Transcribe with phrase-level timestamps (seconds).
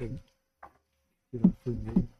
[0.00, 0.18] foi,
[1.62, 2.19] foi meio.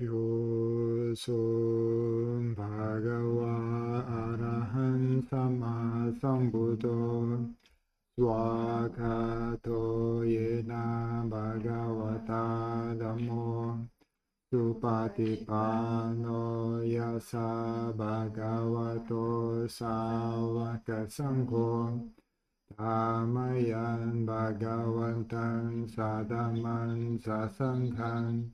[0.00, 1.22] Yosun
[2.56, 7.54] Bhagava Arahan Sama Sambuddho
[8.18, 9.78] Swakato
[10.26, 13.86] Yena Bhagavata Dhammo
[14.52, 16.42] Supatipano
[16.82, 22.10] Yasa Bhagavato Savaka Sangho
[22.76, 28.50] Tamayan Bhagavantan Sadaman Sasanghan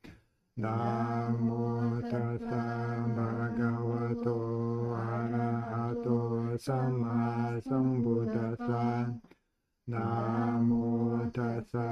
[0.57, 4.41] Namo Tassa Bhagavato
[4.97, 9.13] Arahato Sama Sambuddhasa
[9.87, 11.85] Namo tassa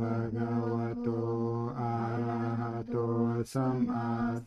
[0.00, 4.40] bhagavato arahato samma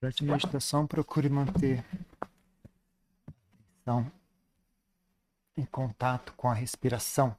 [0.00, 1.84] Durante a meditação, procure manter
[3.90, 4.10] atenção
[5.54, 7.36] em contato com a respiração.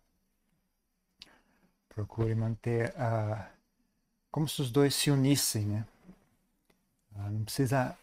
[1.89, 3.49] Procure manter a.
[4.31, 5.87] como se os dois se unissem, né?
[7.15, 7.97] Ah, não precisa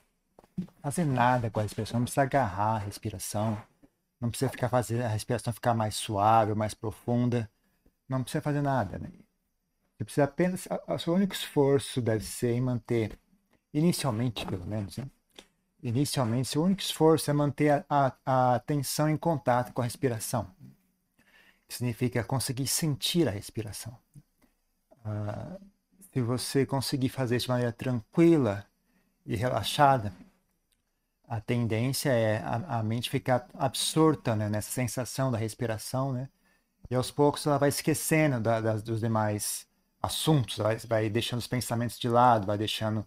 [0.83, 3.63] fazer nada com a respiração, não precisa agarrar a respiração,
[4.21, 7.49] não precisa ficar fazendo a respiração ficar mais suave, mais profunda,
[8.09, 9.09] não precisa fazer nada, né?
[9.97, 13.17] Você precisa apenas, o seu único esforço deve ser em manter
[13.73, 15.07] inicialmente pelo menos, né?
[15.83, 20.51] inicialmente, seu único esforço é manter a, a, a atenção em contato com a respiração.
[21.69, 23.97] significa conseguir sentir a respiração.
[25.05, 25.61] Uh,
[26.13, 28.67] se você conseguir fazer de maneira tranquila
[29.25, 30.13] e relaxada,
[31.29, 36.29] a tendência é a, a mente ficar absorta né, nessa sensação da respiração, né?
[36.91, 39.67] E aos poucos ela vai esquecendo da, das, dos demais
[40.03, 43.07] assuntos, vai, vai deixando os pensamentos de lado, vai deixando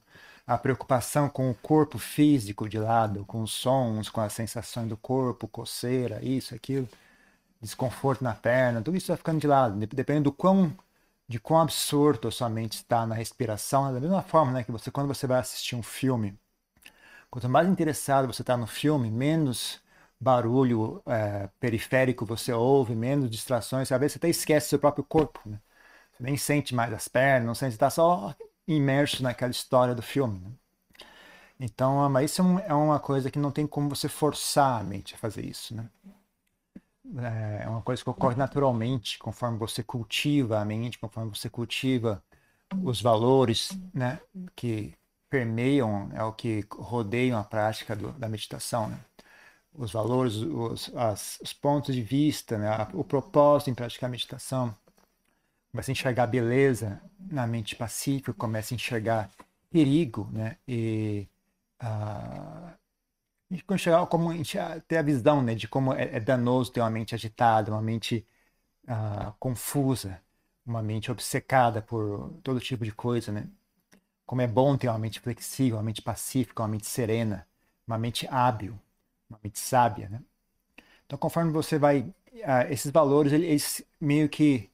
[0.53, 4.97] a preocupação com o corpo físico de lado, com os sons, com as sensações do
[4.97, 6.89] corpo, coceira, isso, aquilo,
[7.61, 10.73] desconforto na perna, tudo isso vai ficando de lado, dependendo do quão
[11.27, 14.91] de quão absorto a sua mente está na respiração, da mesma forma né, que você,
[14.91, 16.37] quando você vai assistir um filme,
[17.29, 19.81] quanto mais interessado você está no filme, menos
[20.19, 25.41] barulho é, periférico você ouve, menos distrações, às vezes você até esquece seu próprio corpo,
[25.45, 25.59] né?
[26.13, 28.35] Você nem sente mais as pernas, não sente, está só
[28.67, 30.39] imerso naquela história do filme.
[30.39, 30.51] Né?
[31.59, 35.13] Então, mas isso é, é uma coisa que não tem como você forçar a mente
[35.13, 35.89] a fazer isso, né?
[37.17, 42.23] É, é uma coisa que ocorre naturalmente conforme você cultiva a mente, conforme você cultiva
[42.83, 44.19] os valores, né,
[44.55, 44.95] que
[45.29, 48.99] permeiam, é o que rodeiam a prática do, da meditação, né?
[49.73, 52.69] Os valores, os, as, os pontos de vista, né?
[52.93, 54.75] o propósito em praticar a meditação,
[55.71, 59.29] começa a enxergar beleza na mente pacífica, começa a enxergar
[59.69, 60.57] perigo, né?
[60.67, 61.27] E
[61.81, 62.71] uh,
[63.73, 64.29] enxergar como
[64.87, 68.25] ter a visão, né, de como é, é, danoso ter uma mente agitada, uma mente
[68.85, 70.21] uh, confusa,
[70.65, 73.47] uma mente obcecada por todo tipo de coisa, né?
[74.25, 77.47] Como é bom ter uma mente flexível, uma mente pacífica, uma mente serena,
[77.87, 78.79] uma mente hábil,
[79.29, 80.21] uma mente sábia, né?
[81.05, 84.70] Então, conforme você vai, uh, esses valores, eles meio que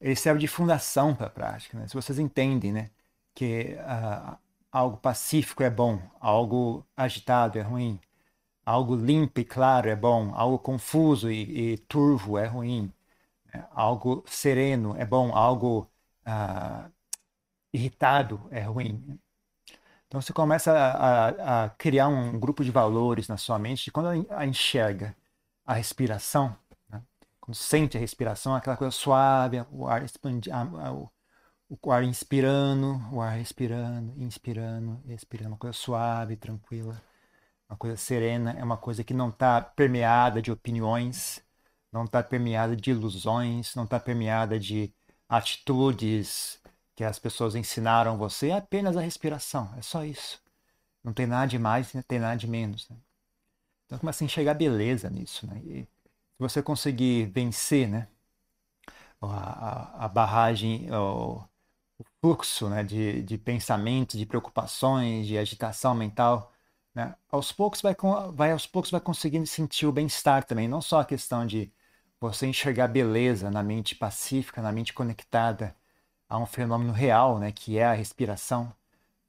[0.00, 1.78] ele serve de fundação para a prática.
[1.78, 1.86] Né?
[1.86, 2.90] Se vocês entendem né,
[3.34, 4.36] que uh,
[4.72, 8.00] algo pacífico é bom, algo agitado é ruim,
[8.64, 12.92] algo limpo e claro é bom, algo confuso e, e turvo é ruim,
[13.52, 13.66] né?
[13.72, 15.90] algo sereno é bom, algo
[16.26, 16.90] uh,
[17.72, 19.18] irritado é ruim.
[20.06, 23.90] Então você começa a, a, a, criar um grupo de valores na sua mente de
[23.92, 25.16] quando a enxerga
[25.64, 26.56] a respiração,
[27.54, 31.10] sente a respiração, aquela coisa suave, o ar expandindo,
[31.82, 37.00] o ar inspirando, o ar respirando, inspirando, expirando, uma coisa suave, tranquila,
[37.68, 41.42] uma coisa serena, é uma coisa que não está permeada de opiniões,
[41.92, 44.92] não está permeada de ilusões, não está permeada de
[45.28, 46.60] atitudes
[46.94, 50.42] que as pessoas ensinaram você, é apenas a respiração, é só isso.
[51.02, 52.88] Não tem nada de mais, não tem nada de menos.
[52.90, 52.96] Né?
[53.86, 55.46] Então começa a enxergar beleza nisso.
[55.46, 55.60] Né?
[55.64, 55.88] E,
[56.40, 58.08] você conseguir vencer né,
[59.20, 61.42] a, a, barragem, o,
[61.98, 66.52] o, fluxo né, de, de pensamentos, de preocupações, de agitação mental,
[66.94, 67.96] né, aos poucos vai,
[68.32, 71.72] vai aos poucos vai conseguindo sentir o bem-estar também, não só a questão de
[72.20, 75.76] você enxergar beleza na mente pacífica, na mente conectada
[76.28, 78.72] a um fenômeno real, né, que é a respiração,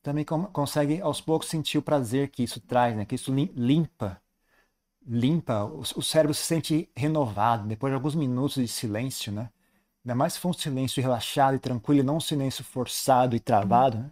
[0.03, 4.21] também consegue aos poucos sentir o prazer que isso traz, né, que isso limpa
[5.07, 9.49] limpa, o, cérebro se sente renovado depois de alguns minutos de silêncio, né?
[10.03, 13.39] Ainda mais se for um silêncio relaxado e tranquilo, e não um silêncio forçado e
[13.39, 14.11] travado, né?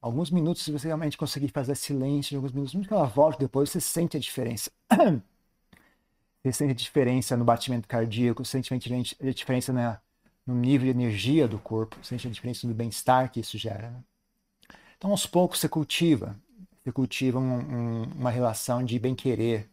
[0.00, 3.70] Alguns minutos, se você realmente conseguir fazer silêncio, alguns minutos, mesmo que ela volte depois,
[3.70, 4.70] você sente a diferença.
[6.42, 10.00] você sente a diferença no batimento cardíaco, sente a diferença na,
[10.46, 13.90] no nível de energia do corpo, sente a diferença no bem-estar que isso gera.
[13.90, 14.04] Né?
[14.96, 16.36] Então, aos poucos, você cultiva.
[16.82, 19.68] Você cultiva um, um, uma relação de bem-querer,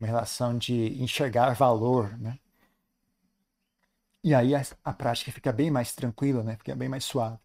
[0.00, 2.38] uma relação de enxergar valor, né?
[4.22, 6.56] E aí a, a, prática fica bem mais tranquila, né?
[6.56, 7.38] Fica bem mais suave.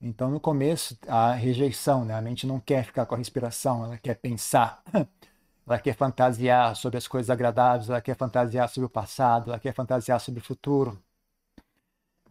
[0.00, 2.14] Então, no começo, a rejeição, né?
[2.14, 4.82] A mente não quer ficar com a respiração, ela quer pensar,
[5.66, 9.74] ela quer fantasiar sobre as coisas agradáveis, ela quer fantasiar sobre o passado, ela quer
[9.74, 11.02] fantasiar sobre o futuro.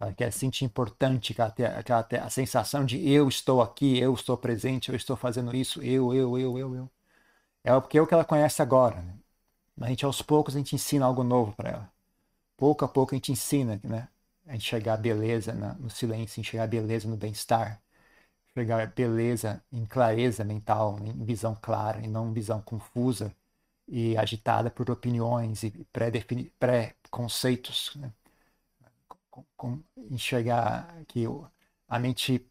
[0.00, 4.14] Ela quer se sentir importante, ela tem, ela a sensação de eu estou aqui, eu
[4.14, 6.90] estou presente, eu estou fazendo isso, eu, eu, eu, eu, eu.
[7.68, 9.02] É porque é o que ela conhece agora.
[9.02, 9.14] Né?
[9.82, 11.92] A gente, aos poucos, a gente ensina algo novo para ela.
[12.56, 14.08] Pouco a pouco a gente ensina, né?
[14.46, 17.78] A enxergar a beleza no silêncio, enxergar a beleza no bem-estar,
[18.50, 23.34] enxergar beleza em clareza mental, em visão clara, e não visão confusa
[23.86, 25.70] e agitada por opiniões e
[26.58, 27.94] pré-conceitos.
[27.96, 28.10] Né?
[29.56, 31.26] Com, enxergar que
[31.86, 32.44] a mente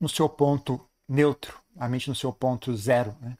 [0.00, 3.36] no seu ponto neutro, a mente no seu ponto zero, né?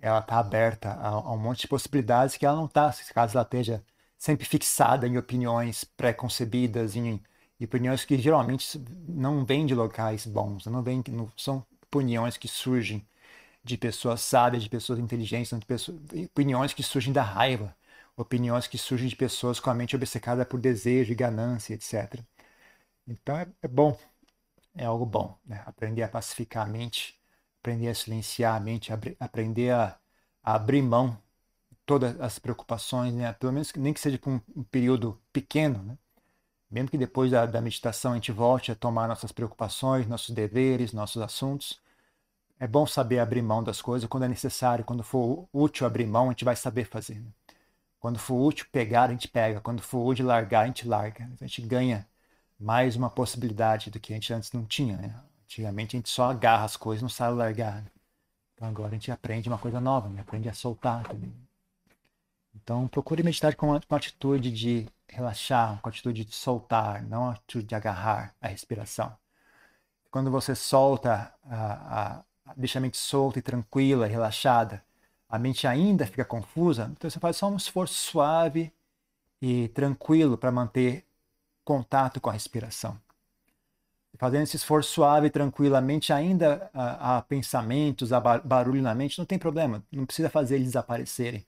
[0.00, 3.44] Ela está aberta a, a, um monte de possibilidades que ela não está, caso ela
[3.44, 3.84] esteja
[4.18, 7.22] sempre fixada em opiniões pré-concebidas, em,
[7.60, 12.48] em, opiniões que geralmente não vêm de locais bons, não, vêm, não são opiniões que
[12.48, 13.06] surgem
[13.64, 17.76] de pessoas sábias, de pessoas inteligentes, de pessoas, opiniões que surgem da raiva,
[18.16, 22.20] opiniões que surgem de pessoas com a mente obcecada por desejo e ganância, etc.
[23.06, 23.98] Então é, é bom,
[24.74, 25.62] é algo bom, né?
[25.66, 27.18] aprender a pacificar a mente,
[27.66, 29.98] aprender a silenciar a mente, aprender a,
[30.42, 31.18] abrir mão
[31.84, 33.32] todas as preocupações, né?
[33.32, 35.98] pelo menos nem que seja por um período pequeno, né?
[36.70, 40.92] mesmo que depois da, da, meditação a gente volte a tomar nossas preocupações, nossos deveres,
[40.92, 41.80] nossos assuntos.
[42.58, 46.26] É bom saber abrir mão das coisas quando é necessário, quando for útil abrir mão,
[46.26, 47.16] a gente vai saber fazer.
[47.16, 47.30] Né?
[47.98, 49.60] Quando for útil pegar, a gente pega.
[49.60, 51.28] Quando for útil largar, a gente larga.
[51.40, 52.06] A gente ganha
[52.58, 54.96] mais uma possibilidade do que a gente antes não tinha.
[54.96, 55.14] Né?
[55.46, 57.84] Antigamente a gente só agarra as coisas, não sabe largar.
[58.54, 60.20] Então agora a gente aprende uma coisa nova, né?
[60.20, 61.32] aprende a soltar também.
[62.62, 67.28] Então, procure meditar com a, com atitude de relaxar, com a atitude de soltar, não
[67.28, 69.16] a atitude de agarrar a respiração.
[70.10, 74.82] Quando você solta, a, a, deixa a mente solta e tranquila, relaxada,
[75.28, 78.72] a mente ainda fica confusa, então você faz só um esforço suave
[79.40, 81.04] e tranquilo para manter
[81.64, 82.98] contato com a respiração.
[84.18, 89.18] Fazendo esse esforço suave e tranquilo, a mente ainda há pensamentos, há barulho na mente,
[89.18, 91.44] não tem problema, não precisa fazer eles desaparecerem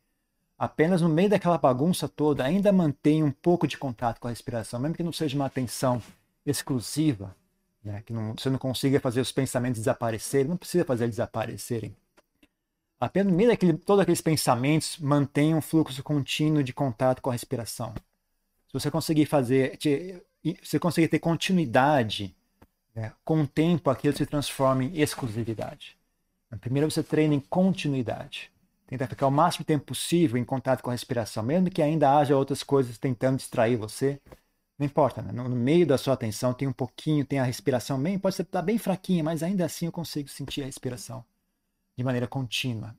[0.58, 4.80] apenas no meio daquela bagunça toda, ainda mantém um pouco de contato com a respiração,
[4.80, 6.02] mesmo que não seja uma atenção
[6.44, 7.34] exclusiva,
[7.82, 8.02] né?
[8.04, 11.94] que não, você não consiga fazer os pensamentos desaparecerem, não precisa fazer eles desaparecerem.
[13.00, 17.32] Apenas no meio daquele, todos aqueles pensamentos, mantenha um fluxo contínuo de contato com a
[17.32, 17.94] respiração.
[18.66, 20.20] Se você conseguir fazer, se
[20.60, 22.34] você conseguir ter continuidade,
[22.98, 23.12] né?
[23.24, 25.96] com o tempo aquilo se transforma em exclusividade.
[26.60, 28.50] Primeiro você treina em continuidade.
[28.86, 32.36] Tenta ficar o máximo tempo possível em contato com a respiração, mesmo que ainda haja
[32.36, 34.20] outras coisas tentando distrair você.
[34.78, 35.30] Não importa, né?
[35.30, 38.62] no, meio da sua atenção tem um pouquinho, tem a respiração bem, pode estar tá
[38.62, 41.24] bem fraquinha, mas ainda assim eu consigo sentir a respiração
[41.96, 42.96] de maneira contínua.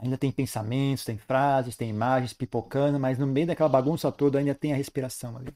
[0.00, 4.54] Ainda tem pensamentos, tem frases, tem imagens pipocando, mas no meio daquela bagunça toda ainda
[4.54, 5.54] tem a respiração ali.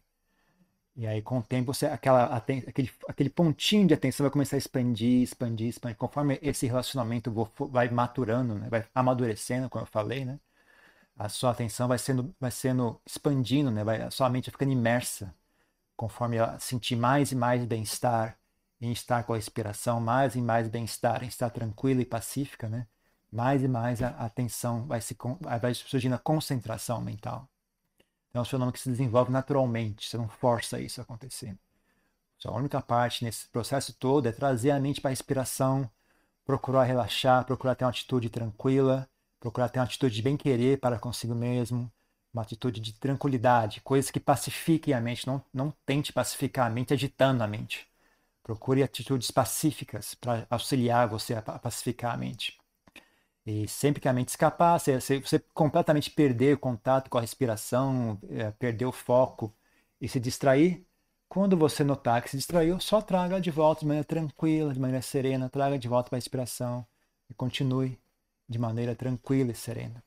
[0.98, 4.58] E aí, com o tempo, você, aquela, aquele, aquele pontinho de atenção vai começar a
[4.58, 5.96] expandir, expandir, expandir.
[5.96, 7.32] Conforme esse relacionamento
[7.70, 8.68] vai maturando, né?
[8.68, 10.40] vai amadurecendo, como eu falei, né?
[11.16, 13.84] a sua atenção vai sendo, vai sendo expandindo, né?
[13.84, 15.34] vai, a sua mente vai ficando imersa.
[15.96, 18.38] Conforme ela sentir mais e mais bem-estar,
[18.80, 22.86] em estar com a respiração, mais e mais bem-estar, em estar tranquila e pacífica, né?
[23.30, 25.16] mais e mais a, atenção vai, se,
[25.60, 27.48] vai surgindo a concentração mental.
[28.32, 31.56] É um fenômeno que se desenvolve naturalmente, você não força isso a acontecer.
[32.44, 35.90] A única parte nesse processo todo é trazer a mente para a respiração,
[36.44, 39.08] procurar relaxar, procurar ter uma atitude tranquila,
[39.40, 41.90] procurar ter uma atitude de bem-querer para consigo mesmo,
[42.32, 45.26] uma atitude de tranquilidade, coisas que pacifiquem a mente.
[45.26, 47.88] Não, não tente pacificar a mente agitando a mente.
[48.42, 52.56] Procure atitudes pacíficas para auxiliar você a pacificar a mente.
[53.50, 58.20] E sempre que a mente escapar, você, você completamente perder o contato com a respiração,
[58.28, 59.54] é, perder o foco
[59.98, 60.86] e se distrair,
[61.30, 65.00] quando você notar que se distraiu, só traga de volta de maneira tranquila, de maneira
[65.00, 66.86] serena, traga de volta para a respiração
[67.30, 67.98] e continue
[68.46, 70.04] de maneira tranquila e serena.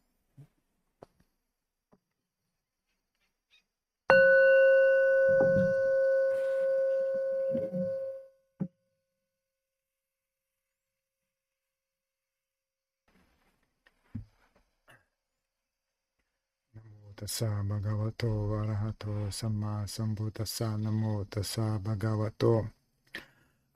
[17.21, 22.67] Tassa bhagavato arahato samma sambuddhassa namo tassa bhagavato.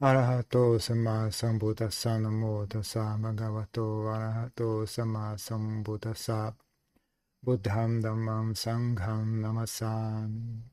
[0.01, 4.09] Arahato samma sambuddhassa namo tassa bhagavato.
[4.09, 6.55] Arahato samma sambuddhassa
[7.43, 10.63] buddham dhammam sangham namasami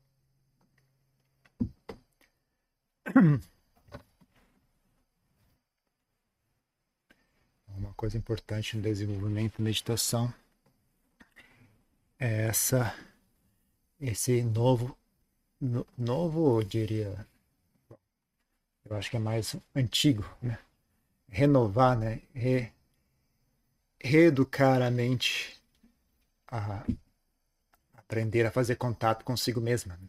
[7.77, 10.33] Uma coisa importante no desenvolvimento da meditação
[12.23, 12.95] essa
[13.99, 14.97] esse novo
[15.59, 17.27] no, novo eu diria
[18.85, 20.57] eu acho que é mais antigo né?
[21.27, 22.21] Renovar né?
[22.33, 22.71] Re,
[23.99, 25.61] reeducar a mente
[26.47, 26.85] a
[27.97, 29.99] aprender a fazer contato consigo mesma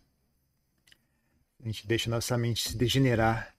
[1.60, 3.52] a gente deixa nossa mente se degenerar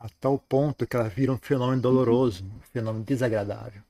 [0.00, 3.82] a tal ponto que ela vira um fenômeno doloroso, um fenômeno desagradável.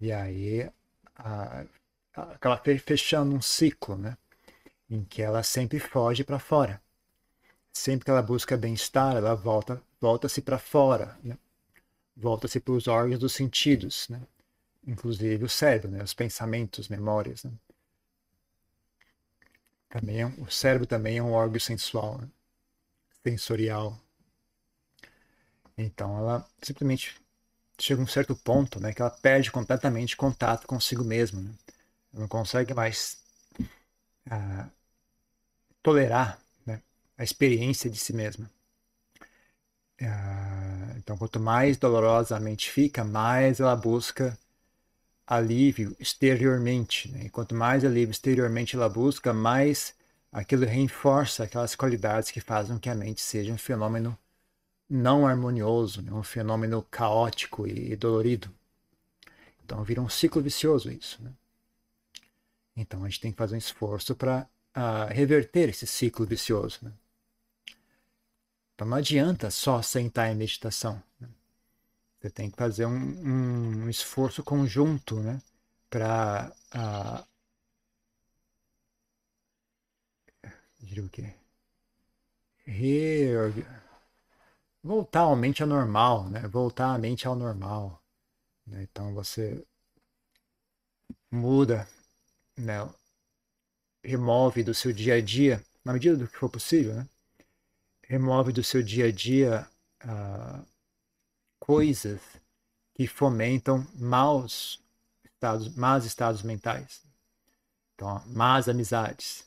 [0.00, 0.68] E aí
[1.14, 1.64] a,
[2.14, 4.16] a, acaba fechando um ciclo, né?
[4.88, 6.80] Em que ela sempre foge para fora.
[7.72, 11.38] Sempre que ela busca bem-estar, ela volta volta-se para fora, né?
[12.14, 14.20] volta-se para os órgãos dos sentidos, né?
[14.86, 16.02] inclusive o cérebro, né?
[16.02, 17.44] os pensamentos, memórias.
[17.44, 17.52] Né?
[19.88, 22.28] Também é, o cérebro também é um órgão sensual, né?
[23.26, 23.98] sensorial.
[25.76, 27.18] Então ela simplesmente
[27.78, 31.40] chega a um certo ponto, né, que ela perde completamente contato consigo mesma.
[31.40, 31.50] Né?
[32.14, 33.18] Não consegue mais
[34.30, 34.68] ah,
[35.82, 36.80] tolerar né,
[37.18, 38.50] a experiência de si mesma.
[40.00, 44.38] Ah, então, quanto mais dolorosamente fica, mais ela busca
[45.26, 47.10] alívio exteriormente.
[47.10, 47.24] Né?
[47.26, 49.94] E quanto mais alívio exteriormente ela busca, mais
[50.32, 54.16] aquilo reforça aquelas qualidades que fazem que a mente seja um fenômeno
[54.88, 56.12] não harmonioso, né?
[56.12, 58.50] um fenômeno caótico e dolorido.
[59.64, 61.22] Então vira um ciclo vicioso isso.
[61.22, 61.30] Né?
[62.76, 66.80] Então a gente tem que fazer um esforço para uh, reverter esse ciclo vicioso.
[66.82, 66.92] Né?
[68.74, 71.02] Então não adianta só sentar em meditação.
[71.20, 71.28] Né?
[72.20, 75.40] Você tem que fazer um, um esforço conjunto né?
[75.88, 76.52] para.
[76.74, 77.34] Uh,
[81.00, 81.34] o quê?
[84.82, 86.46] Voltar a mente ao normal, né?
[86.46, 88.02] Voltar a mente ao normal.
[88.66, 88.82] Né?
[88.82, 89.64] Então você
[91.30, 91.88] muda,
[92.56, 92.88] né?
[94.02, 97.08] Remove do seu dia a dia, na medida do que for possível, né?
[98.06, 99.66] Remove do seu dia a dia
[100.04, 100.64] uh,
[101.58, 102.20] coisas
[102.94, 104.80] que fomentam maus
[105.24, 107.02] estados, maus estados mentais.
[107.94, 109.44] Então, más amizades,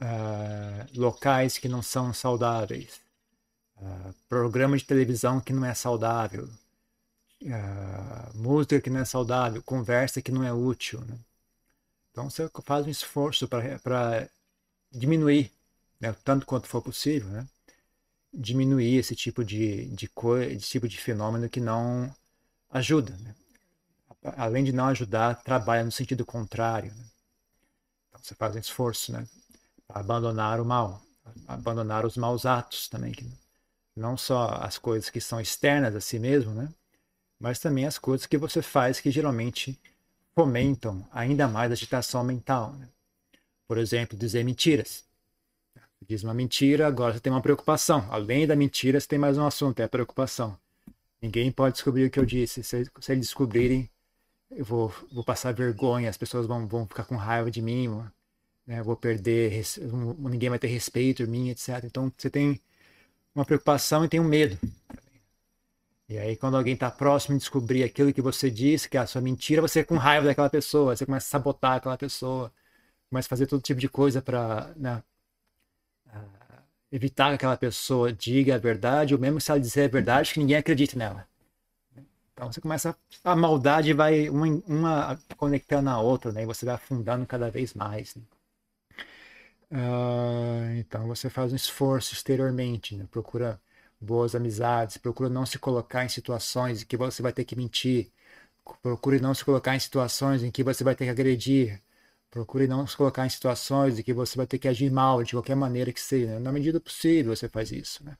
[0.00, 3.00] uh, locais que não são saudáveis,
[3.76, 6.48] uh, programa de televisão que não é saudável,
[7.42, 11.00] uh, música que não é saudável, conversa que não é útil.
[11.02, 11.16] Né?
[12.20, 14.28] Então você faz um esforço para
[14.92, 15.50] diminuir,
[15.98, 17.48] né, tanto quanto for possível, né?
[18.32, 20.08] diminuir esse tipo de, de,
[20.50, 22.14] esse tipo de fenômeno que não
[22.68, 23.16] ajuda.
[23.16, 23.34] Né?
[24.36, 26.94] Além de não ajudar, trabalha no sentido contrário.
[26.94, 27.04] Né?
[28.08, 29.26] Então você faz um esforço né?
[29.88, 31.02] para abandonar o mal,
[31.48, 33.26] abandonar os maus atos também, que
[33.96, 36.68] não só as coisas que são externas a si mesmo, né?
[37.38, 39.80] Mas também as coisas que você faz que geralmente
[40.34, 42.72] fomentam ainda mais a agitação mental.
[42.72, 42.88] Né?
[43.66, 45.04] Por exemplo, dizer mentiras.
[45.74, 48.06] Você diz uma mentira, agora você tem uma preocupação.
[48.10, 50.58] Além da mentira, você tem mais um assunto, é a preocupação.
[51.20, 52.62] Ninguém pode descobrir o que eu disse.
[52.62, 53.88] Se, se eles descobrirem,
[54.50, 57.88] eu vou, vou passar vergonha, as pessoas vão, vão ficar com raiva de mim,
[58.66, 58.82] né?
[58.82, 59.62] vou perder,
[60.18, 61.84] ninguém vai ter respeito por mim, etc.
[61.84, 62.60] Então você tem
[63.34, 64.58] uma preocupação e tem um medo.
[66.10, 69.06] E aí, quando alguém está próximo de descobrir aquilo que você disse, que é a
[69.06, 72.52] sua mentira, você é com raiva daquela pessoa, você começa a sabotar aquela pessoa,
[73.08, 75.02] começa a fazer todo tipo de coisa para né,
[76.90, 80.40] evitar que aquela pessoa diga a verdade, ou mesmo se ela disser a verdade, que
[80.40, 81.28] ninguém acredite nela.
[82.32, 86.42] Então você começa a maldade vai uma, uma conectando a outra, né?
[86.42, 88.16] E você vai afundando cada vez mais.
[88.16, 88.22] Né?
[89.72, 93.06] Uh, então você faz um esforço exteriormente, né?
[93.10, 93.60] procura
[94.00, 98.10] boas amizades, procura não se colocar em situações em que você vai ter que mentir,
[98.82, 101.80] procure não se colocar em situações em que você vai ter que agredir,
[102.30, 105.32] procure não se colocar em situações em que você vai ter que agir mal de
[105.32, 106.38] qualquer maneira que seja.
[106.40, 108.04] Na medida possível você faz isso.
[108.04, 108.16] Né?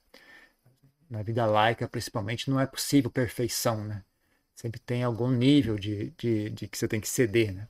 [1.08, 3.84] Na vida laica, principalmente, não é possível perfeição.
[3.84, 4.02] Né?
[4.54, 7.52] Sempre tem algum nível de, de, de que você tem que ceder.
[7.54, 7.68] Né?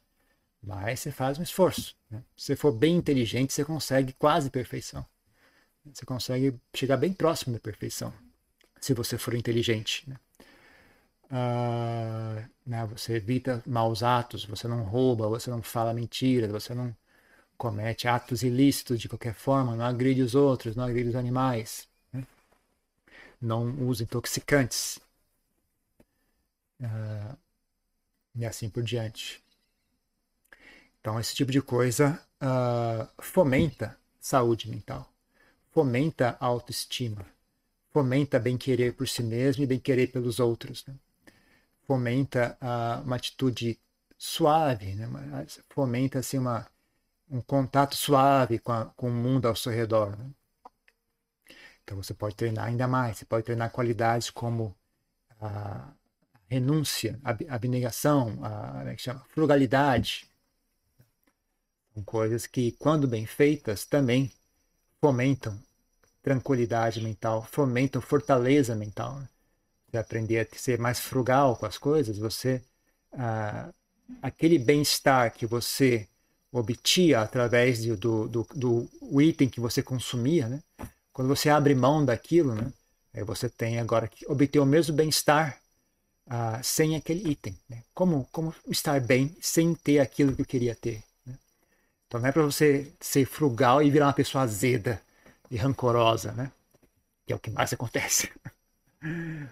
[0.63, 1.95] Mas você faz um esforço.
[2.11, 2.23] Né?
[2.37, 5.07] Se for bem inteligente, você consegue quase perfeição.
[5.85, 8.13] Você consegue chegar bem próximo da perfeição,
[8.81, 10.09] se você for inteligente.
[10.09, 10.17] Né?
[11.31, 12.87] Uh, né?
[12.87, 16.95] Você evita maus atos, você não rouba, você não fala mentiras, você não
[17.57, 22.27] comete atos ilícitos de qualquer forma, não agride os outros, não agride os animais, né?
[23.41, 24.99] não usa intoxicantes.
[26.81, 27.37] Uh,
[28.35, 29.43] e assim por diante.
[31.01, 35.10] Então, esse tipo de coisa uh, fomenta saúde mental,
[35.71, 37.25] fomenta a autoestima,
[37.93, 40.85] fomenta bem-querer por si mesmo e bem-querer pelos outros.
[40.87, 40.95] Né?
[41.87, 43.79] Fomenta uh, uma atitude
[44.17, 45.09] suave, né?
[45.69, 46.67] fomenta assim, uma,
[47.31, 50.17] um contato suave com, a, com o mundo ao seu redor.
[50.17, 50.27] Né?
[51.85, 54.77] Então, você pode treinar ainda mais, você pode treinar qualidades como
[55.41, 55.93] a
[56.49, 59.25] renúncia, a abnegação, a, a, é chama?
[59.29, 60.29] frugalidade,
[61.95, 64.33] são coisas que, quando bem feitas, também
[65.01, 65.59] fomentam
[66.23, 69.19] tranquilidade mental, fomentam fortaleza mental.
[69.21, 69.29] Né?
[69.91, 72.63] Você aprender a ser mais frugal com as coisas, você
[73.13, 73.73] ah,
[74.23, 76.07] aquele bem-estar que você
[76.53, 80.61] obtia através de, do, do, do item que você consumia, né?
[81.13, 82.73] Quando você abre mão daquilo, né?
[83.15, 85.61] Aí você tem agora que obter o mesmo bem-estar
[86.27, 87.57] ah, sem aquele item.
[87.69, 87.83] Né?
[87.93, 91.03] Como, como estar bem sem ter aquilo que eu queria ter?
[92.11, 95.01] Então não é para você ser frugal e virar uma pessoa azeda
[95.49, 96.51] e rancorosa, né?
[97.25, 98.31] Que é o que mais acontece.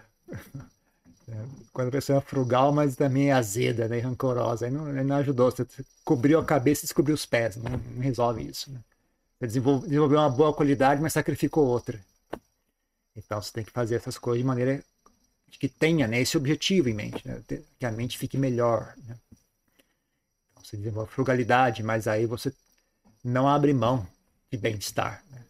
[1.31, 4.65] É, quando a pessoa é frugal, mas também é azeda né, e rancorosa.
[4.65, 5.51] Aí não, não ajudou.
[5.51, 5.63] Você
[6.03, 7.55] cobriu a cabeça e descobriu os pés.
[7.55, 8.71] Não, não resolve isso.
[8.71, 8.79] Né?
[9.39, 11.99] Você desenvolveu uma boa qualidade, mas sacrificou outra.
[13.15, 14.83] Então você tem que fazer essas coisas de maneira
[15.51, 17.39] que tenha né, esse objetivo em mente, né,
[17.77, 18.95] que a mente fique melhor.
[19.05, 19.15] Né?
[20.69, 22.53] Você desenvolve frugalidade, mas aí você
[23.23, 24.07] não abre mão
[24.51, 25.23] de bem-estar.
[25.31, 25.43] Né?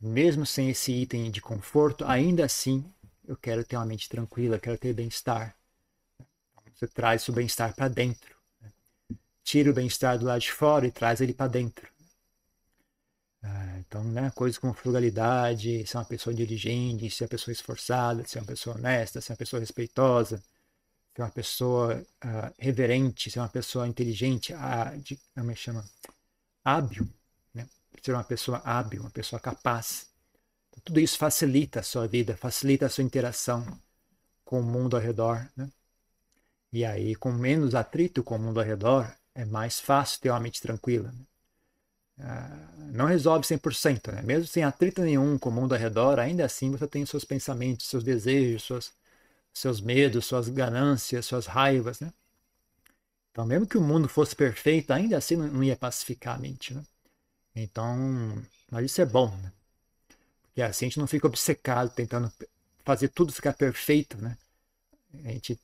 [0.00, 2.82] Mesmo sem esse item de conforto, ainda assim
[3.28, 5.54] eu quero ter uma mente tranquila, quero ter bem-estar.
[6.74, 8.34] Você traz o bem-estar para dentro.
[8.62, 8.72] Né?
[9.44, 11.86] Tira o bem-estar do lado de fora e traz ele para dentro.
[13.42, 18.38] Ah, então, né, coisas como frugalidade, ser uma pessoa inteligente, ser uma pessoa esforçada, ser
[18.38, 20.42] uma pessoa honesta, ser uma pessoa respeitosa,
[21.14, 25.84] ser uma pessoa uh, reverente, ser uma pessoa inteligente, uh, de, como é que chama?
[26.64, 27.08] Hábil,
[27.54, 27.68] né?
[28.02, 30.06] Ser uma pessoa hábil, uma pessoa capaz.
[30.84, 33.64] Tudo isso facilita a sua vida, facilita a sua interação
[34.44, 35.48] com o mundo ao redor.
[35.56, 35.70] Né?
[36.72, 40.40] E aí, com menos atrito com o mundo ao redor, é mais fácil ter uma
[40.40, 41.12] mente tranquila.
[41.12, 41.24] Né?
[42.20, 44.22] Ah, não resolve 100%, né?
[44.22, 47.86] mesmo sem atrito nenhum com o mundo ao redor, ainda assim você tem seus pensamentos,
[47.86, 48.92] seus desejos, suas,
[49.52, 52.00] seus medos, suas ganâncias, suas raivas.
[52.00, 52.12] Né?
[53.30, 56.74] Então, mesmo que o mundo fosse perfeito, ainda assim não ia pacificar a mente.
[56.74, 56.82] Né?
[57.54, 59.28] Então, mas isso é bom.
[59.36, 59.52] Né?
[60.56, 62.30] E assim a gente não fica obcecado tentando
[62.84, 64.36] fazer tudo ficar perfeito, né?
[65.24, 65.58] A gente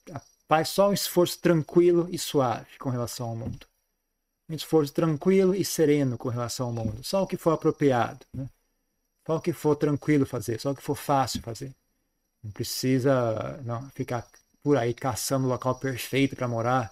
[0.48, 3.66] faz só um esforço tranquilo e suave com relação ao mundo.
[4.48, 7.03] Um esforço tranquilo e sereno com relação ao mundo.
[7.05, 8.48] Só o que for apropriado, né?
[9.27, 11.74] Só o que for tranquilo fazer, só o que for fácil fazer.
[12.49, 14.27] Não precisa não, ficar
[14.63, 16.91] por aí caçando o local perfeito para morar,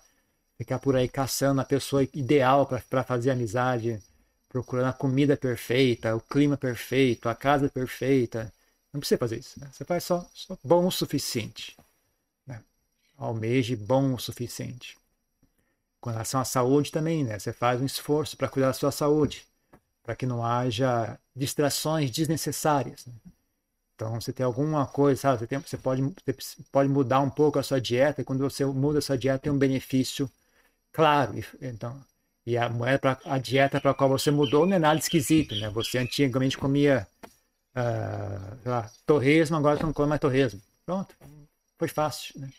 [0.59, 4.03] ficar por aí caçando a pessoa ideal para fazer amizade,
[4.51, 8.53] procurando a comida perfeita, o clima perfeito, a casa perfeita.
[8.93, 9.59] Não precisa fazer isso.
[9.59, 9.67] Né?
[9.73, 11.75] Você faz só, só bom o suficiente.
[12.47, 12.61] Né?
[13.17, 14.99] Almeje bom o suficiente.
[16.03, 17.39] Com relação à saúde também, né?
[17.39, 19.47] você faz um esforço para cuidar da sua saúde,
[20.03, 23.07] para que não haja distrações desnecessárias.
[23.07, 23.15] Né?
[23.97, 25.39] Então, você tem alguma coisa, sabe?
[25.39, 28.65] Você, tem, você, pode, você pode mudar um pouco a sua dieta, e quando você
[28.65, 30.31] muda a sua dieta, tem um benefício
[30.93, 31.35] claro.
[31.63, 31.99] Então,
[32.47, 35.55] e a moeda, pra, a dieta para a qual você mudou não é nada esquisito,
[35.57, 35.71] né?
[35.71, 37.09] Você antigamente comia
[37.75, 40.61] uh, lá, torresmo, agora você não come mais torresmo.
[40.85, 41.15] Pronto,
[41.79, 42.51] foi fácil, né?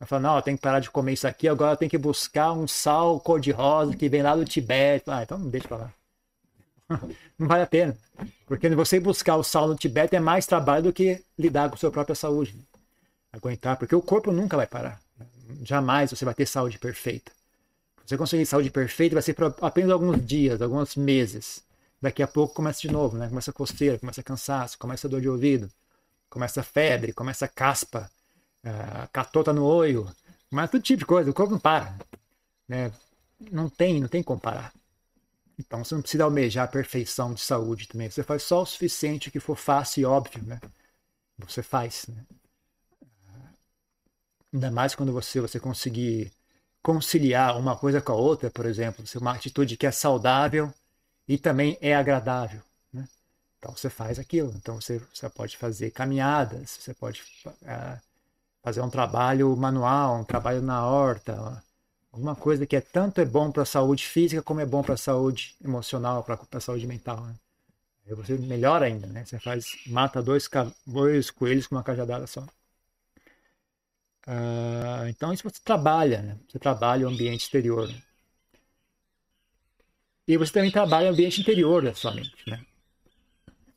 [0.00, 1.98] Ela fala, não, eu tenho que parar de comer isso aqui, agora eu tenho que
[1.98, 5.04] buscar um sal cor-de-rosa que vem lá do Tibete.
[5.08, 5.92] Ah, então deixa pra lá.
[7.38, 7.96] Não vale a pena.
[8.46, 11.78] Porque você buscar o sal no Tibete é mais trabalho do que lidar com a
[11.78, 12.54] sua própria saúde.
[13.32, 15.00] Aguentar, porque o corpo nunca vai parar.
[15.62, 17.30] Jamais você vai ter saúde perfeita.
[18.06, 21.62] Você conseguir saúde perfeita vai ser por apenas alguns dias, alguns meses.
[22.00, 23.28] Daqui a pouco começa de novo, né?
[23.28, 25.70] Começa coceira, começa cansaço, começa dor de ouvido,
[26.30, 28.10] começa febre, começa caspa,
[28.64, 30.08] uh, catota no olho,
[30.50, 31.30] mas todo tipo de coisa.
[31.30, 31.94] O corpo não para,
[32.66, 32.90] né?
[33.50, 34.72] Não tem, não tem como parar.
[35.58, 38.10] Então você não precisa almejar a perfeição de saúde também.
[38.10, 40.60] Você faz só o suficiente que for fácil e óbvio, né?
[41.38, 42.24] Você faz, né?
[44.52, 46.32] Ainda mais quando você você conseguir
[46.82, 50.72] conciliar uma coisa com a outra, por exemplo, ser uma atitude que é saudável
[51.26, 52.62] e também é agradável.
[52.92, 53.06] Né?
[53.58, 54.52] Então você faz aquilo.
[54.56, 57.22] Então você, você pode fazer caminhadas, você pode
[57.62, 57.98] é,
[58.62, 61.62] fazer um trabalho manual, um trabalho na horta,
[62.12, 64.94] alguma coisa que é tanto é bom para a saúde física como é bom para
[64.94, 67.20] a saúde emocional, para a saúde mental.
[67.20, 67.34] Né?
[68.08, 69.24] Aí você melhora ainda, né?
[69.24, 70.48] Você faz mata dois,
[70.86, 72.40] dois coelhos com uma cajadada só.
[74.26, 76.38] Uh, então, isso você trabalha, né?
[76.48, 77.90] Você trabalha o ambiente exterior.
[80.26, 82.64] E você também trabalha o ambiente interior da sua mente, né?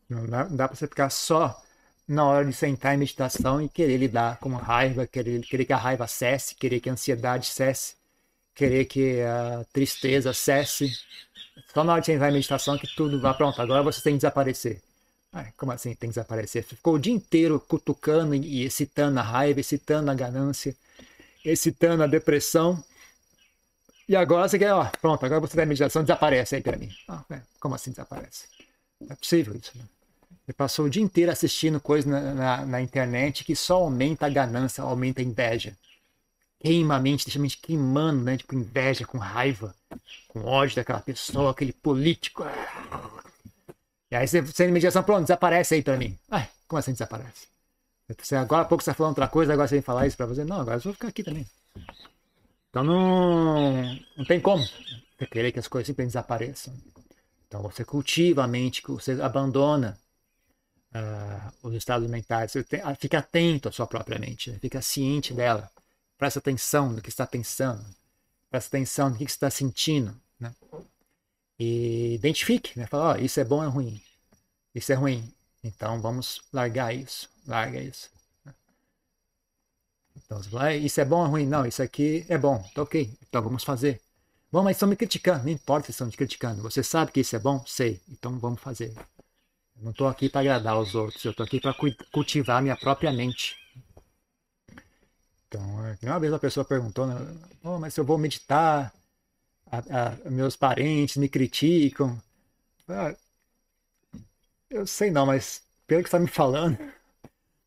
[0.09, 1.61] Não dá, dá para você ficar só
[2.07, 5.71] na hora de sentar em meditação e querer lidar com a raiva, querer, querer que
[5.71, 7.95] a raiva cesse, querer que a ansiedade cesse,
[8.55, 10.91] querer que a tristeza cesse.
[11.73, 14.19] Só na hora de sentar em meditação que tudo vai pronto, agora você tem que
[14.19, 14.81] desaparecer.
[15.33, 16.63] Ai, como assim tem que desaparecer?
[16.63, 20.75] Ficou o dia inteiro cutucando e excitando a raiva, excitando a ganância,
[21.45, 22.83] excitando a depressão.
[24.07, 26.89] E agora você quer, ó, pronto, agora você tem a meditação, desaparece aí para mim.
[27.07, 28.47] Ah, é, como assim desaparece?
[28.99, 29.85] Não é possível isso, né?
[30.45, 34.29] Você passou o dia inteiro assistindo coisa na, na, na, internet que só aumenta a
[34.29, 35.77] ganância, aumenta a inveja.
[36.61, 38.37] Queima a mente, deixa a mente queimando, né?
[38.47, 39.75] Com inveja, com raiva,
[40.27, 42.43] com ódio daquela pessoa, aquele político.
[44.11, 46.17] E aí você, você mediação, pronto, desaparece aí pra mim.
[46.29, 47.47] Ai, como assim desaparece?
[48.19, 50.25] Você, agora há pouco você tá falando outra coisa, agora você vem falar isso pra
[50.25, 50.43] você.
[50.43, 51.47] Não, agora eu vou ficar aqui também.
[52.69, 56.73] Então não, não tem como você querer que as coisas simplesmente desapareçam.
[57.47, 59.97] Então você cultiva a mente, você abandona
[60.93, 64.59] uh, os estados mentais, você tem, fica atento à sua própria mente, né?
[64.59, 65.69] fica ciente dela,
[66.21, 67.83] presta atenção no que está pensando,
[68.47, 70.53] presta atenção no que está sentindo, né?
[71.57, 72.85] E identifique, né?
[72.85, 73.99] Fala, oh, isso é bom ou é ruim?
[74.75, 75.33] Isso é ruim.
[75.63, 78.07] Então vamos largar isso, larga isso.
[80.15, 81.47] Então, você fala, isso é bom ou é ruim?
[81.47, 82.63] Não, isso aqui é bom.
[82.75, 83.11] Tá ok.
[83.27, 83.99] Então vamos fazer.
[84.51, 85.45] Bom, mas estão me criticando.
[85.45, 86.61] Não importa se estão me criticando.
[86.61, 87.65] Você sabe que isso é bom?
[87.65, 87.99] Sei.
[88.07, 88.93] Então vamos fazer.
[89.75, 91.25] Eu não estou aqui para agradar os outros.
[91.25, 91.75] Eu estou aqui para
[92.11, 93.60] cultivar minha própria mente.
[95.51, 97.13] Então, é uma vez uma pessoa perguntou, né?
[97.61, 98.93] oh, mas se eu vou meditar,
[99.69, 102.17] a, a, meus parentes me criticam.
[102.87, 103.13] Ah,
[104.69, 106.77] eu sei não, mas pelo que você está me falando,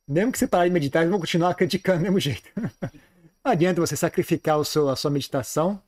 [0.09, 2.49] mesmo que você parar de meditar, eles vão continuar criticando do mesmo jeito.
[3.45, 5.79] Não adianta você sacrificar o seu, a sua meditação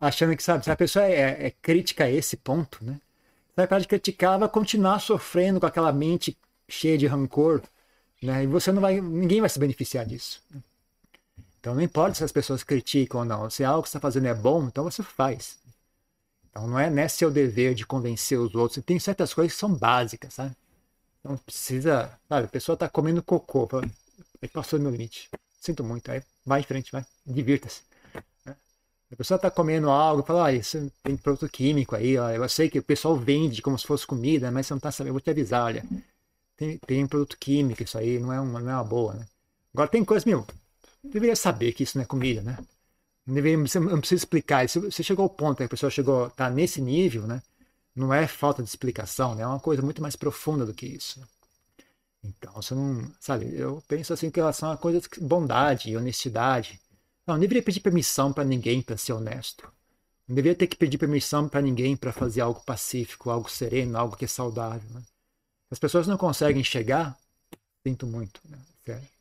[0.00, 2.94] achando que, sabe, se a pessoa é, é crítica a esse ponto, né?
[3.50, 6.36] Você vai parar de criticar, vai continuar sofrendo com aquela mente
[6.68, 7.62] cheia de rancor,
[8.20, 8.42] né?
[8.42, 10.42] E você não vai, ninguém vai se beneficiar disso.
[11.60, 14.34] Então não importa se as pessoas criticam ou não, se algo que está fazendo é
[14.34, 15.58] bom, então você faz.
[16.50, 18.84] Então não é, não é seu dever de convencer os outros.
[18.84, 20.56] Tem certas coisas que são básicas, sabe?
[21.22, 22.10] Não precisa.
[22.28, 23.68] Sabe, a pessoa tá comendo cocô.
[24.52, 25.28] Passou do meu limite.
[25.60, 26.10] Sinto muito.
[26.10, 27.04] Aí vai em frente, vai.
[27.26, 27.82] Divirta-se.
[28.44, 28.56] Né?
[29.12, 32.30] A pessoa tá comendo algo, fala, ah, isso tem produto químico aí, ó.
[32.30, 35.10] eu sei que o pessoal vende como se fosse comida, mas você não tá sabendo,
[35.10, 35.84] eu vou te avisar, olha,
[36.56, 39.26] tem, tem produto químico, isso aí não é uma, não é uma boa, né?
[39.72, 40.46] Agora tem coisa, meu,
[41.02, 42.58] deveria saber que isso não é comida, né?
[43.26, 44.68] Não, deveria, não precisa explicar.
[44.68, 47.42] Se você chegou ao ponto que a pessoa chegou, tá nesse nível, né?
[47.98, 49.42] não é falta de explicação, né?
[49.42, 51.20] É uma coisa muito mais profunda do que isso.
[52.22, 56.80] Então, você não, sabe, eu penso assim em relação a coisas de bondade honestidade.
[57.26, 59.70] Não, não deveria pedir permissão para ninguém para ser honesto.
[60.26, 64.16] Não deveria ter que pedir permissão para ninguém para fazer algo pacífico, algo sereno, algo
[64.16, 64.88] que é saudável.
[64.90, 65.02] Né?
[65.70, 67.16] As pessoas não conseguem chegar,
[67.82, 68.58] sinto muito, né?
[68.84, 69.17] Sério.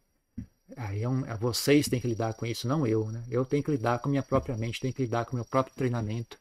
[0.75, 3.23] Aí é, um, é vocês têm que lidar com isso, não eu, né?
[3.30, 6.38] Eu tenho que lidar com minha própria mente, tenho que lidar com meu próprio treinamento,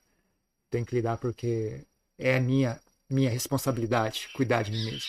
[0.71, 1.85] tenho que lidar porque
[2.19, 5.09] é a minha, minha responsabilidade cuidar de mim mesmo.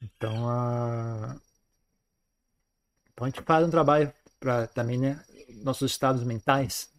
[0.00, 1.36] Então, a...
[3.12, 5.24] então a gente faz um trabalho para também, né,
[5.62, 6.90] nossos estados mentais.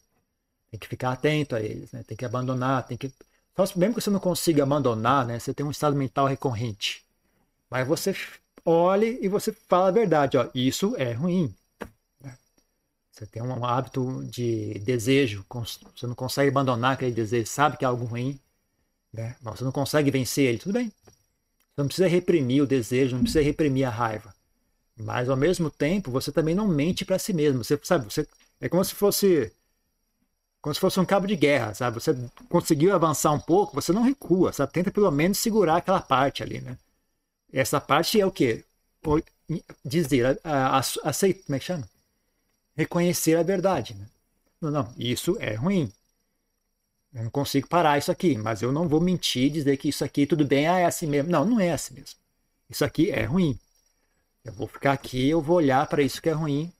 [0.71, 2.03] Tem que ficar atento a eles, né?
[2.03, 3.13] Tem que abandonar, tem que
[3.75, 7.05] mesmo que você não consiga abandonar, né, você tem um estado mental recorrente.
[7.69, 8.15] Mas você
[8.65, 11.53] olhe e você fala a verdade, ó, isso é ruim.
[13.11, 15.45] Você tem um hábito de desejo,
[15.95, 18.39] você não consegue abandonar aquele desejo, sabe que é algo ruim,
[19.13, 19.35] né?
[19.41, 20.87] Mas você não consegue vencer ele, tudo bem.
[20.87, 24.33] Você não precisa reprimir o desejo, não precisa reprimir a raiva.
[24.97, 27.63] Mas ao mesmo tempo, você também não mente para si mesmo.
[27.63, 28.27] Você sabe, você
[28.59, 29.51] é como se fosse
[30.61, 31.95] como se fosse um cabo de guerra, sabe?
[31.95, 32.17] Você
[32.49, 34.71] conseguiu avançar um pouco, você não recua, sabe?
[34.71, 36.77] Tenta pelo menos segurar aquela parte ali, né?
[37.53, 38.65] Essa parte é o quê?
[39.85, 40.39] Dizer,
[41.03, 41.87] aceita, como é que chama?
[42.75, 43.95] reconhecer a verdade.
[43.95, 44.05] Né?
[44.61, 45.91] Não, não, isso é ruim.
[47.13, 50.25] Eu não consigo parar isso aqui, mas eu não vou mentir, dizer que isso aqui
[50.25, 51.31] tudo bem, ah, é assim mesmo.
[51.31, 52.15] Não, não é assim mesmo.
[52.69, 53.57] Isso aqui é ruim.
[54.43, 56.71] Eu vou ficar aqui, eu vou olhar para isso que é ruim.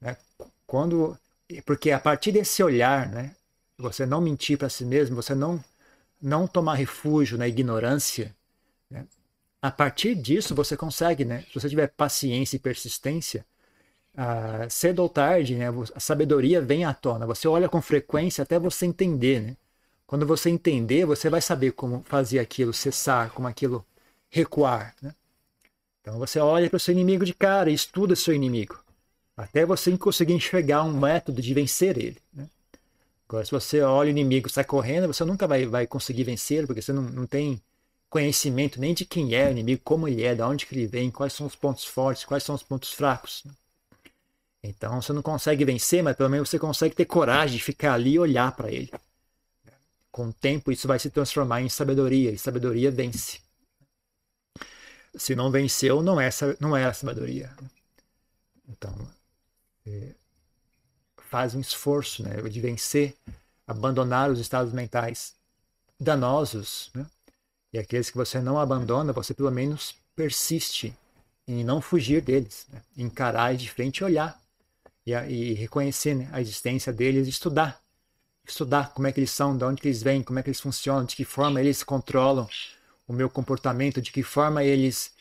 [0.00, 0.16] Né?
[0.66, 1.16] Quando,
[1.64, 3.34] porque a partir desse olhar, né,
[3.78, 5.62] você não mentir para si mesmo, você não
[6.22, 8.36] não tomar refúgio na ignorância,
[8.90, 9.06] né?
[9.62, 11.44] A partir disso você consegue, né?
[11.48, 13.44] Se você tiver paciência e persistência,
[14.16, 17.26] ah, cedo ou tarde, né, a sabedoria vem à tona.
[17.26, 19.40] Você olha com frequência até você entender.
[19.40, 19.56] Né?
[20.06, 23.84] Quando você entender, você vai saber como fazer aquilo cessar, como aquilo
[24.28, 24.94] recuar.
[25.00, 25.14] Né?
[26.00, 28.82] Então você olha para o seu inimigo de cara estuda seu inimigo,
[29.36, 32.18] até você conseguir enxergar um método de vencer ele.
[32.32, 32.48] Né?
[33.28, 36.82] Agora, se você olha o inimigo sai correndo, você nunca vai, vai conseguir vencer, porque
[36.82, 37.62] você não, não tem
[38.10, 41.32] conhecimento nem de quem é o inimigo, como ele é, de onde ele vem, quais
[41.32, 43.44] são os pontos fortes, quais são os pontos fracos.
[44.62, 48.14] Então você não consegue vencer, mas pelo menos você consegue ter coragem de ficar ali
[48.14, 48.90] e olhar para ele.
[50.10, 53.40] Com o tempo isso vai se transformar em sabedoria, e sabedoria vence.
[55.14, 57.50] Se não venceu, não é, não é a sabedoria.
[58.68, 58.94] Então,
[59.86, 60.14] é,
[61.28, 63.14] faz um esforço né, de vencer,
[63.66, 65.34] abandonar os estados mentais
[65.98, 67.06] danosos, né,
[67.72, 70.94] E aqueles que você não abandona, você pelo menos persiste
[71.46, 72.80] em não fugir deles, né?
[72.96, 74.40] encarar de frente e olhar
[75.06, 77.80] e, reconhecer né, a existência deles, estudar,
[78.46, 81.04] estudar como é que eles são, de onde eles vêm, como é que eles funcionam,
[81.04, 82.48] de que forma eles controlam
[83.08, 85.12] o meu comportamento, de que forma eles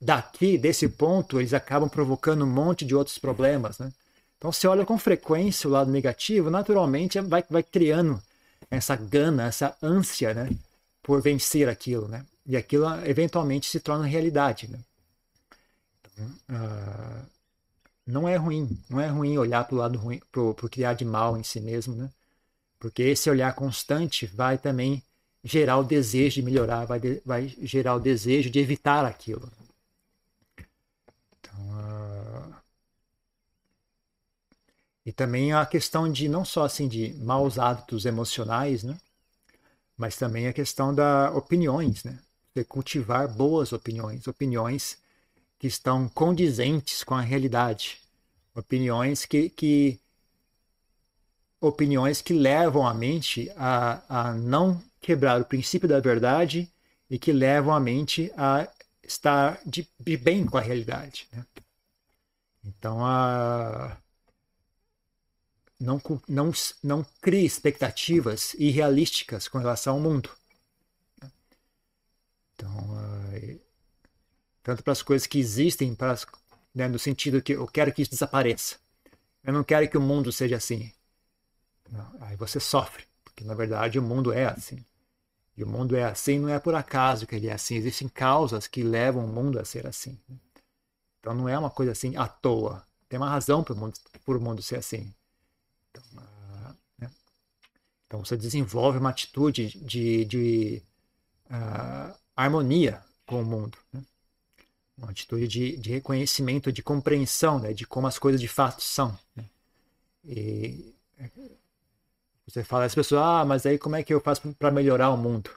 [0.00, 3.92] daqui desse ponto eles acabam provocando um monte de outros problemas, né?
[4.38, 8.22] Então você olha com frequência o lado negativo, naturalmente vai, vai criando
[8.70, 10.48] essa gana, essa ânsia, né,
[11.02, 12.24] por vencer aquilo, né?
[12.46, 14.78] E aquilo eventualmente se torna realidade, né?
[16.02, 17.26] Então, uh,
[18.06, 21.04] não é ruim, não é ruim olhar para o lado ruim, para o criar de
[21.04, 22.10] mal em si mesmo, né?
[22.78, 25.02] Porque esse olhar constante vai também
[25.44, 29.50] gerar o desejo de melhorar, vai, de, vai gerar o desejo de evitar aquilo.
[31.38, 32.54] Então, uh...
[35.04, 38.98] E também a questão de não só assim de maus hábitos emocionais, né?
[40.00, 42.18] Mas também a questão da opiniões, né?
[42.66, 44.96] Cultivar boas opiniões, opiniões
[45.58, 48.00] que estão condizentes com a realidade,
[48.54, 50.00] opiniões que, que
[51.60, 56.66] opiniões que levam a mente a, a não quebrar o princípio da verdade
[57.10, 58.66] e que levam a mente a
[59.02, 61.28] estar de, de bem com a realidade.
[61.30, 61.44] Né?
[62.64, 63.98] Então, a,
[65.80, 70.30] não, não, não crie expectativas irrealísticas com relação ao mundo.
[72.54, 72.70] Então,
[74.62, 76.26] tanto para as coisas que existem, para as,
[76.74, 78.76] né, no sentido que eu quero que isso desapareça.
[79.42, 80.92] Eu não quero que o mundo seja assim.
[81.90, 84.84] Não, aí você sofre, porque na verdade o mundo é assim.
[85.56, 87.76] E o mundo é assim não é por acaso que ele é assim.
[87.76, 90.18] Existem causas que levam o mundo a ser assim.
[91.18, 92.86] Então não é uma coisa assim à toa.
[93.08, 93.94] Tem uma razão para o mundo,
[94.40, 95.12] mundo ser assim.
[95.90, 96.02] Então,
[96.98, 97.10] né?
[98.06, 100.82] então, você desenvolve uma atitude de, de
[101.46, 103.76] uh, harmonia com o mundo.
[103.92, 104.02] Né?
[104.96, 107.72] Uma atitude de, de reconhecimento, de compreensão né?
[107.72, 109.18] de como as coisas de fato são.
[109.34, 109.44] Né?
[110.24, 110.94] E
[112.46, 115.16] você fala às pessoas, ah, mas aí como é que eu faço para melhorar o
[115.16, 115.50] mundo?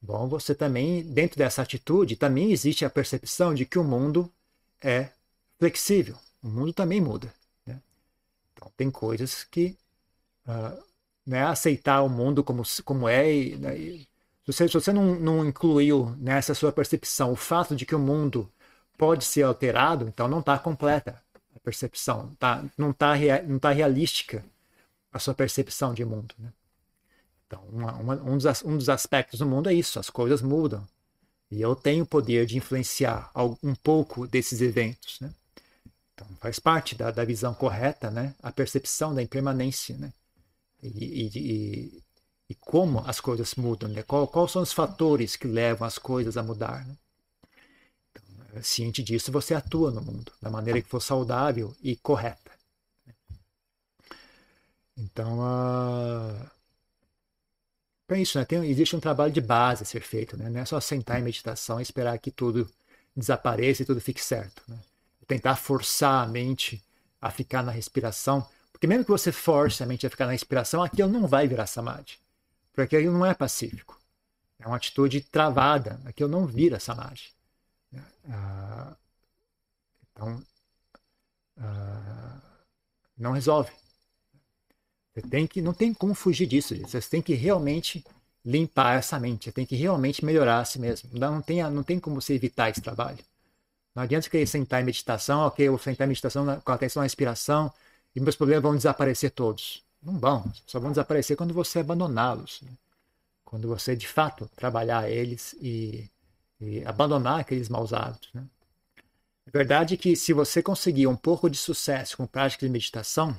[0.00, 4.32] Bom, você também, dentro dessa atitude, também existe a percepção de que o mundo
[4.80, 5.10] é
[5.58, 6.16] flexível.
[6.42, 7.32] O mundo também muda.
[8.76, 9.76] Tem coisas que
[10.46, 10.82] uh,
[11.26, 13.34] né, aceitar o mundo como, como é.
[13.34, 14.08] E, né, e,
[14.44, 17.98] se você, se você não, não incluiu nessa sua percepção o fato de que o
[17.98, 18.50] mundo
[18.98, 21.22] pode ser alterado, então não está completa
[21.54, 23.14] a percepção, tá, não está
[23.46, 24.44] não tá realística
[25.12, 26.34] a sua percepção de mundo.
[26.38, 26.52] Né?
[27.46, 30.86] Então, uma, uma, um, dos, um dos aspectos do mundo é isso: as coisas mudam.
[31.50, 33.30] E eu tenho o poder de influenciar
[33.62, 35.20] um pouco desses eventos.
[35.20, 35.30] Né?
[36.14, 38.34] Então, faz parte da, da visão correta né?
[38.42, 39.96] a percepção da impermanência.
[39.96, 40.12] Né?
[40.82, 42.02] E, e,
[42.50, 43.88] e, como as coisas mudam.
[43.88, 44.02] Né?
[44.02, 46.86] Qual, quais são os fatores que levam as coisas a mudar.
[46.86, 46.96] Né?
[48.10, 52.52] Então, ciente disso, você atua no mundo da maneira que for saudável e correta.
[54.96, 56.50] Então, uh...
[58.10, 58.44] é isso, né?
[58.44, 60.50] Tem, existe um trabalho de base a ser feito, né?
[60.50, 62.70] Não é só sentar em meditação e esperar que tudo
[63.16, 64.62] desapareça e tudo fique certo.
[64.68, 64.78] Né?
[65.32, 66.84] Tentar forçar a mente
[67.18, 70.82] a ficar na respiração, porque mesmo que você force a mente a ficar na respiração,
[70.82, 72.18] aquilo não vai virar samadhi,
[72.74, 73.98] porque aquilo não é pacífico.
[74.58, 77.30] É uma atitude travada, aquilo não vira samadhi.
[77.94, 78.94] Uh...
[80.12, 80.42] Então,
[81.56, 82.40] uh...
[83.16, 83.72] não resolve.
[85.14, 86.76] Você tem que, não tem como fugir disso.
[86.76, 88.04] Você tem que realmente
[88.44, 89.44] limpar essa mente.
[89.44, 91.08] Você tem que realmente melhorar a si mesmo.
[91.14, 93.18] Não, tem, não tem como você evitar esse trabalho.
[93.94, 97.04] Não adianta querer sentar em meditação, ok, eu vou sentar em meditação com atenção na
[97.04, 97.72] respiração
[98.14, 99.82] e meus problemas vão desaparecer todos.
[100.02, 100.50] Não vão.
[100.66, 102.60] Só vão desaparecer quando você abandoná-los.
[102.62, 102.70] Né?
[103.44, 106.10] Quando você, de fato, trabalhar eles e,
[106.60, 108.30] e abandonar aqueles maus hábitos.
[108.32, 108.44] Né?
[109.46, 113.36] Verdade é que se você conseguir um pouco de sucesso com prática de meditação,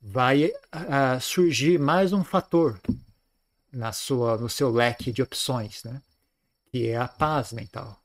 [0.00, 2.80] vai uh, surgir mais um fator
[3.72, 6.00] na sua, no seu leque de opções, né?
[6.70, 8.03] que é a paz mental.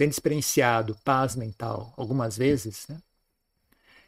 [0.00, 2.96] Tendo experienciado paz mental algumas vezes, né?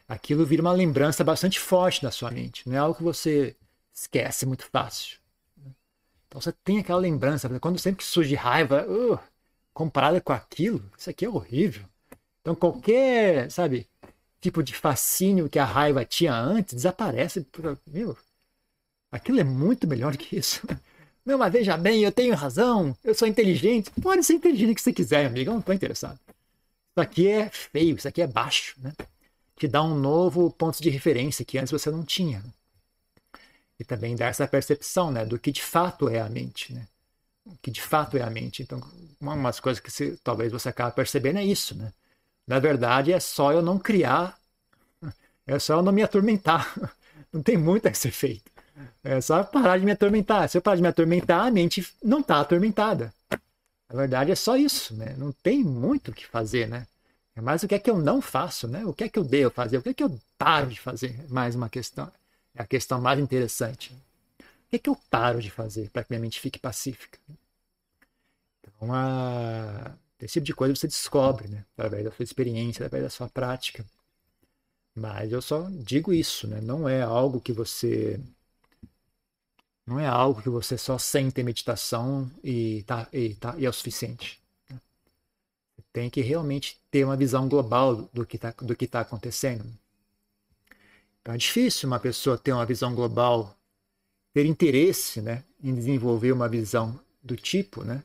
[0.07, 3.55] aquilo vira uma lembrança bastante forte na sua mente, não é algo que você
[3.93, 5.19] esquece muito fácil.
[5.55, 5.71] Né?
[6.27, 9.19] Então você tem aquela lembrança, quando sempre que surge raiva, uh,
[9.71, 11.85] comparada com aquilo, isso aqui é horrível.
[12.41, 13.87] Então qualquer, sabe,
[14.41, 17.45] tipo de fascínio que a raiva tinha antes desaparece.
[17.85, 18.17] Meu,
[19.11, 20.59] aquilo é muito melhor que isso.
[21.25, 23.91] Não, mas veja bem, eu tenho razão, eu sou inteligente.
[24.01, 26.19] Pode ser inteligente o que você quiser, amigo, eu não estou interessado.
[26.91, 28.93] Isso aqui é feio, isso aqui é baixo, né?
[29.57, 32.43] Te dá um novo ponto de referência que antes você não tinha.
[33.79, 36.87] E também dá essa percepção, né, do que de fato é a mente, né?
[37.61, 38.61] que de fato é a mente.
[38.61, 38.81] Então,
[39.19, 41.91] uma das coisas que talvez você acabe percebendo é isso, né?
[42.47, 44.37] Na verdade, é só eu não criar,
[45.47, 46.73] é só eu não me atormentar.
[47.31, 48.51] Não tem muito a ser feito.
[49.03, 50.49] É só parar de me atormentar.
[50.49, 53.13] Se eu parar de me atormentar, a mente não está atormentada.
[53.89, 55.15] Na verdade, é só isso, né?
[55.17, 56.87] Não tem muito o que fazer, né?
[57.35, 58.85] É mais o que é que eu não faço, né?
[58.85, 59.77] O que é que eu devo fazer?
[59.77, 61.15] O que é que eu paro de fazer?
[61.29, 62.11] Mais uma questão.
[62.55, 63.93] É a questão mais interessante.
[64.39, 67.19] O que é que eu paro de fazer para que minha mente fique pacífica?
[68.61, 69.91] Então, a...
[70.19, 71.65] esse tipo de coisa você descobre, né?
[71.77, 73.85] Através da sua experiência, através da sua prática.
[74.95, 76.61] Mas eu só digo isso, né?
[76.61, 78.19] Não é algo que você
[79.85, 83.69] não é algo que você só sente em meditação e, tá, e, tá, e é
[83.69, 84.41] o suficiente.
[84.69, 84.79] Né?
[85.91, 89.65] Tem que realmente ter uma visão global do que está tá acontecendo.
[91.21, 93.55] Então é difícil uma pessoa ter uma visão global,
[94.33, 98.03] ter interesse né, em desenvolver uma visão do tipo, né?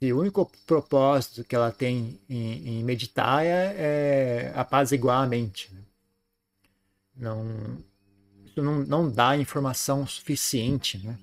[0.00, 5.72] E o único propósito que ela tem em, em meditar é, é apaziguar a mente.
[5.72, 5.80] Né?
[7.16, 7.78] Não,
[8.56, 11.18] não, não dá informação suficiente, né?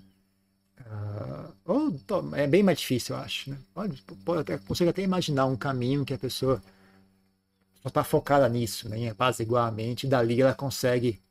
[0.90, 3.52] Uh, ou, é bem mais difícil, eu acho.
[3.52, 3.58] Né?
[3.74, 6.62] Pode, pode até, consigo até imaginar um caminho que a pessoa
[7.82, 8.98] só está focada nisso, né?
[8.98, 11.22] em apaziguar a mente, e dali ela consegue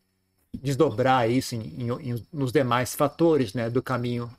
[0.55, 3.69] desdobrar isso em, em, em, nos demais fatores né?
[3.69, 4.31] do caminho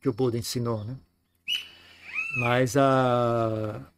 [0.00, 0.82] que o Buda ensinou.
[0.84, 0.96] Né?
[2.40, 3.78] Mas a.
[3.78, 3.92] Uh,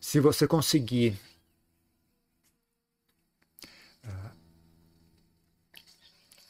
[0.00, 1.18] se você conseguir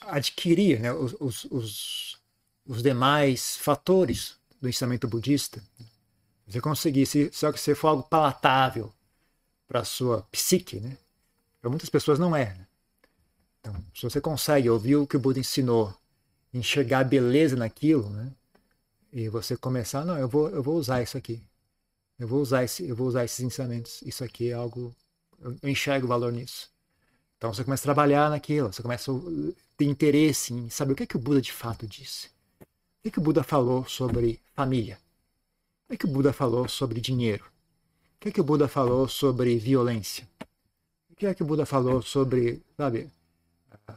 [0.09, 2.19] adquirir né, os, os,
[2.67, 5.63] os, demais fatores do ensinamento budista,
[6.47, 8.93] você conseguir, se, só que se for algo palatável
[9.67, 10.97] para a sua psique, né?
[11.61, 12.47] para muitas pessoas não é.
[12.55, 12.67] Né?
[13.61, 15.95] Então, se você consegue ouvir o que o Buda ensinou,
[16.53, 18.31] enxergar beleza naquilo, né?
[19.13, 21.43] e você começar, não, eu vou, eu vou usar isso aqui.
[22.19, 24.03] Eu vou usar esse, eu vou usar esses ensinamentos.
[24.03, 24.95] Isso aqui é algo,
[25.41, 26.74] eu enxergo valor nisso.
[27.37, 29.14] Então você começa a trabalhar naquilo, você começa a
[29.76, 32.28] ter interesse em saber o que é que o Buda de fato disse.
[32.59, 34.99] O que, é que o Buda falou sobre família?
[35.85, 37.45] O que, é que o Buda falou sobre dinheiro?
[38.16, 40.26] O que, é que o Buda falou sobre violência?
[41.11, 43.11] O que é que o Buda falou sobre, sabe,
[43.87, 43.95] a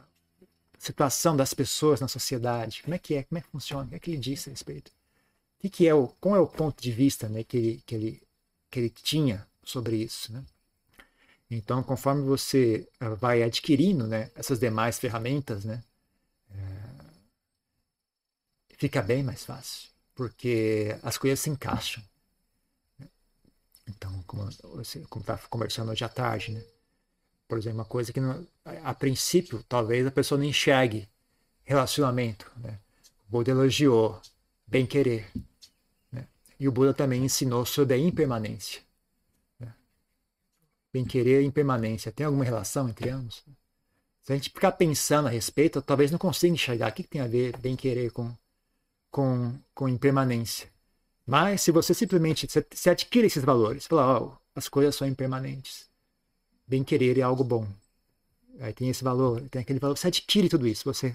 [0.78, 2.82] situação das pessoas na sociedade?
[2.82, 3.22] Como é que é?
[3.22, 3.86] Como é que funciona?
[3.86, 4.88] O que é que ele disse a respeito?
[4.88, 7.94] O que, que é o, qual é o ponto de vista né, que, ele, que,
[7.94, 8.22] ele,
[8.70, 10.32] que ele tinha sobre isso?
[10.32, 10.44] Né?
[11.50, 15.82] Então, conforme você ah, vai adquirindo né, essas demais ferramentas, né,
[16.50, 16.56] é,
[18.76, 22.02] fica bem mais fácil, porque as coisas se encaixam.
[22.98, 23.08] Né?
[23.88, 26.62] Então, como estava conversando hoje à tarde, né?
[27.48, 31.08] por exemplo, uma coisa que não, a, a princípio talvez a pessoa não enxergue
[31.64, 32.50] relacionamento.
[32.58, 32.78] Né?
[33.26, 34.20] O Buda elogiou
[34.66, 35.30] bem querer.
[36.12, 36.26] Né?
[36.60, 38.82] E o Buda também ensinou sobre a impermanência.
[40.98, 42.10] Bem querer e impermanência.
[42.10, 43.44] Tem alguma relação entre ambos?
[44.24, 47.26] Se a gente ficar pensando a respeito, talvez não consiga enxergar o que, tem a
[47.28, 48.34] ver bem querer com,
[49.08, 50.68] com, com impermanência.
[51.24, 55.88] Mas se você simplesmente se adquire esses valores, fala, oh, as coisas são impermanentes.
[56.66, 57.64] Bem querer é algo bom.
[58.58, 61.14] Aí tem esse valor, tem aquele valor, você adquire tudo isso, você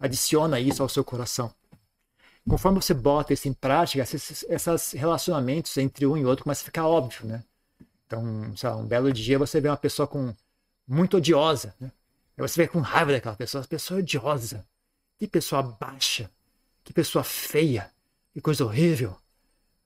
[0.00, 1.52] adiciona isso ao seu coração
[2.48, 6.64] conforme você bota isso em prática, esses, esses relacionamentos entre um e outro começam a
[6.64, 7.44] ficar óbvio, né?
[8.08, 10.34] Então, sei lá, um belo dia você vê uma pessoa com
[10.86, 11.92] muito odiosa, né?
[12.36, 14.66] Aí você vê com raiva daquela pessoa, essa pessoa é odiosa.
[15.18, 16.30] Que pessoa baixa,
[16.82, 17.90] que pessoa feia,
[18.32, 19.14] que coisa horrível.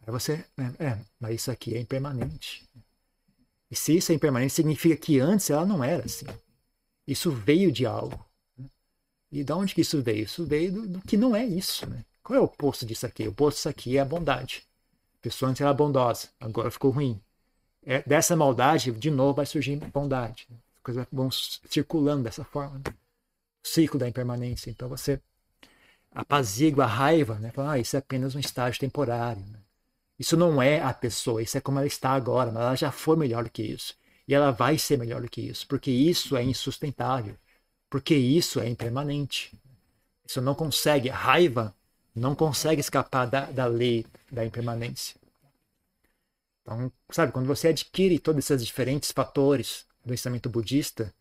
[0.07, 2.69] Aí você, é, é mas isso aqui é impermanente.
[3.69, 6.27] E se isso é impermanente, significa que antes ela não era assim.
[7.05, 8.25] Isso veio de algo.
[8.57, 8.69] Né?
[9.33, 10.25] E de onde que isso veio?
[10.25, 12.05] Isso veio do, do que não é isso, né?
[12.23, 13.27] Qual é o oposto disso aqui?
[13.27, 14.63] O oposto disso aqui é a bondade.
[15.17, 17.21] A pessoa antes era bondosa, agora ficou ruim.
[17.85, 20.47] É, dessa maldade, de novo, vai surgir bondade.
[20.77, 22.79] As coisas vão circulando dessa forma.
[22.79, 22.95] Né?
[23.65, 24.71] O ciclo da impermanência.
[24.71, 25.21] Então você
[26.11, 27.53] apazigua a raiva, né?
[27.57, 29.43] Ah, isso é apenas um estágio temporário.
[29.43, 29.59] Né?
[30.19, 33.17] Isso não é a pessoa, isso é como ela está agora, mas ela já foi
[33.17, 33.95] melhor do que isso.
[34.29, 37.35] E ela vai ser melhor do que isso, porque isso é insustentável,
[37.91, 39.53] porque isso é impermanente.
[40.25, 41.11] Isso não consegue.
[41.11, 41.75] A raiva
[42.15, 45.17] não consegue escapar da, da lei da impermanência.
[46.63, 51.13] Então, sabe, quando você adquire todos esses diferentes fatores do ensinamento budista,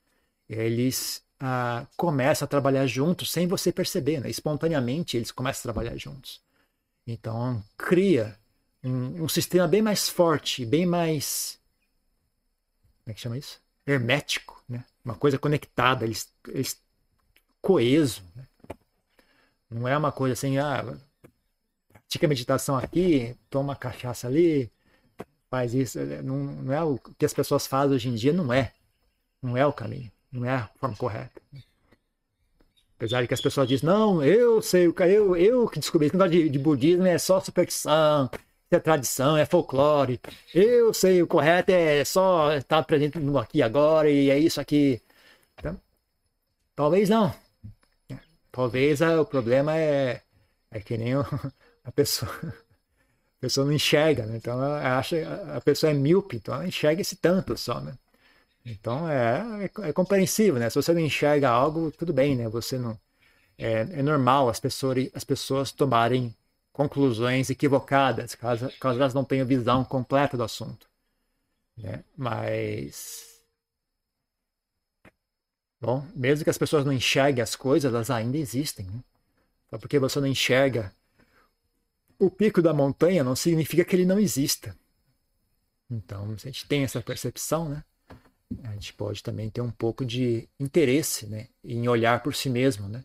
[0.48, 4.30] eles ah, começam a trabalhar juntos sem você perceber, né?
[4.30, 6.42] espontaneamente eles começam a trabalhar juntos.
[7.06, 8.38] Então, cria
[8.84, 11.60] um, um sistema bem mais forte, bem mais.
[13.04, 13.60] Como é que chama isso?
[13.86, 14.86] Hermético, né?
[15.04, 16.80] uma coisa conectada, eles, eles
[17.62, 18.24] coeso.
[18.36, 18.48] Né?
[19.70, 20.84] Não é uma coisa assim, ah,
[21.92, 24.72] pratica meditação aqui, toma cachaça ali,
[25.52, 26.00] faz isso.
[26.00, 28.72] É, não, não é o que as pessoas fazem hoje em dia, não é.
[29.44, 31.42] Não é o caminho, não é a forma correta.
[32.96, 36.32] Apesar de que as pessoas dizem, não, eu sei, eu, eu que descobri esse negócio
[36.32, 38.30] de, de budismo é só superstição,
[38.70, 40.20] é tradição, é folclore.
[40.54, 45.02] Eu sei, o correto é só estar presente no aqui agora e é isso aqui.
[45.58, 45.80] Então,
[46.76, 47.34] talvez não.
[48.52, 50.22] Talvez é, o problema é,
[50.70, 51.26] é que nem o,
[51.84, 52.32] a pessoa.
[53.42, 54.38] A pessoa não enxerga, né?
[54.38, 55.18] Então ela acha
[55.56, 57.98] a pessoa é míope, então ela enxerga esse tanto só, né?
[58.66, 60.70] Então é, é, é compreensível, né?
[60.70, 62.48] Se você não enxerga algo, tudo bem, né?
[62.50, 63.00] Você não
[63.58, 66.36] é, é normal as pessoas as pessoas tomarem
[66.72, 70.88] conclusões equivocadas, caso, caso elas não tenham visão completa do assunto.
[71.78, 72.04] Né?
[72.16, 73.42] Mas.
[75.80, 78.86] Bom, mesmo que as pessoas não enxerguem as coisas, elas ainda existem.
[78.86, 79.04] Né?
[79.70, 80.94] Só porque você não enxerga
[82.22, 84.78] o pico da montanha, não significa que ele não exista.
[85.90, 87.84] Então, se a gente tem essa percepção, né?
[88.64, 91.48] a gente pode também ter um pouco de interesse né?
[91.64, 93.04] em olhar por si mesmo, né?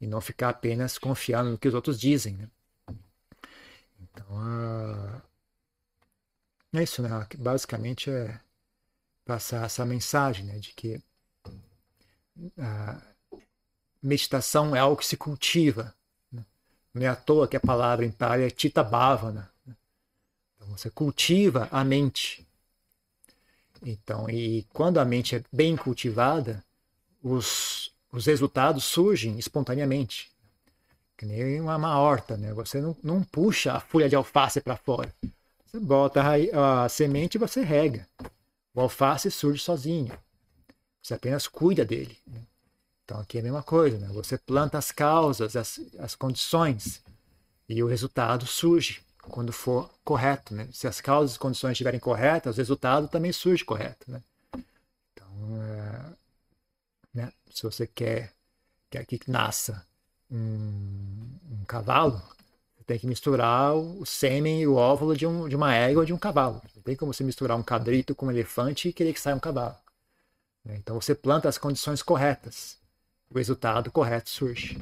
[0.00, 2.34] e não ficar apenas confiando no que os outros dizem.
[2.34, 2.48] Né?
[4.00, 5.22] Então,
[6.72, 7.10] é isso, né?
[7.38, 8.40] Basicamente é
[9.22, 10.58] passar essa mensagem, né?
[10.58, 11.00] De que
[12.58, 13.02] a
[14.02, 15.94] meditação é algo que se cultiva.
[16.96, 19.50] Não é à toa que a palavra em pali é Tita Bhavana.
[19.66, 19.74] Né?
[20.56, 22.46] Então, você cultiva a mente.
[23.84, 26.64] Então, e quando a mente é bem cultivada,
[27.22, 30.30] os, os resultados surgem espontaneamente
[31.18, 32.52] que nem uma, uma horta, né?
[32.54, 35.12] Você não, não puxa a folha de alface para fora.
[35.66, 38.06] Você bota a, a semente e você rega.
[38.74, 40.16] O alface surge sozinho.
[41.02, 42.16] Você apenas cuida dele.
[42.26, 42.40] Né?
[43.06, 44.08] Então aqui é a mesma coisa, né?
[44.08, 47.00] Você planta as causas, as, as condições
[47.68, 50.68] e o resultado surge quando for correto, né?
[50.72, 54.20] Se as causas e condições estiverem corretas, o resultado também surge correto, né?
[55.12, 55.26] Então,
[55.62, 56.12] é,
[57.14, 57.32] né?
[57.48, 58.32] se você quer,
[58.90, 59.86] quer que nasça
[60.28, 62.20] um, um cavalo,
[62.76, 66.06] você tem que misturar o sêmen e o óvulo de, um, de uma égua ou
[66.06, 66.60] de um cavalo.
[66.74, 69.40] Não tem como você misturar um cabrito com um elefante e querer que saia um
[69.40, 69.76] cavalo.
[70.64, 70.76] Né?
[70.76, 72.84] Então você planta as condições corretas.
[73.30, 74.78] O resultado correto surge.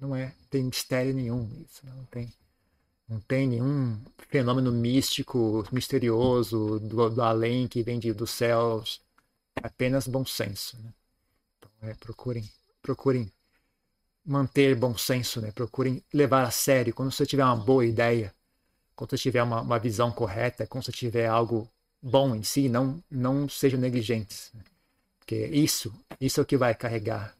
[0.00, 1.84] Não é, tem mistério nenhum isso.
[1.86, 2.32] Não tem,
[3.08, 9.00] não tem nenhum fenômeno místico, misterioso, do, do além que vem de, dos céus.
[9.56, 10.76] É apenas bom senso.
[10.78, 10.92] Né?
[11.58, 12.48] Então, é, procurem,
[12.82, 13.30] procurem
[14.24, 15.50] manter bom senso, né?
[15.50, 16.94] Procurem levar a sério.
[16.94, 18.32] Quando você tiver uma boa ideia,
[18.94, 21.68] quando você tiver uma, uma visão correta, quando você tiver algo
[22.02, 24.62] bom em si, não não sejam negligentes, né?
[25.18, 27.34] porque isso isso é o que vai carregar,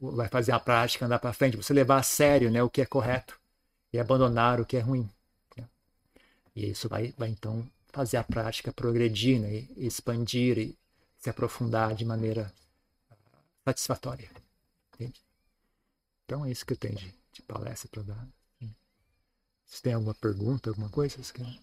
[0.00, 1.56] vai fazer a prática andar para frente.
[1.56, 2.62] Você levar a sério, né?
[2.62, 3.38] O que é correto
[3.92, 5.08] e abandonar o que é ruim.
[5.56, 5.68] Né?
[6.54, 9.66] E isso vai vai então fazer a prática progredir, né?
[9.76, 10.78] E expandir e
[11.18, 12.52] se aprofundar de maneira
[13.64, 14.30] satisfatória.
[14.94, 15.20] Entende?
[16.24, 18.28] Então é isso que eu tenho de, de palestra para dar.
[19.68, 21.60] Se tem alguma pergunta, alguma coisa que vocês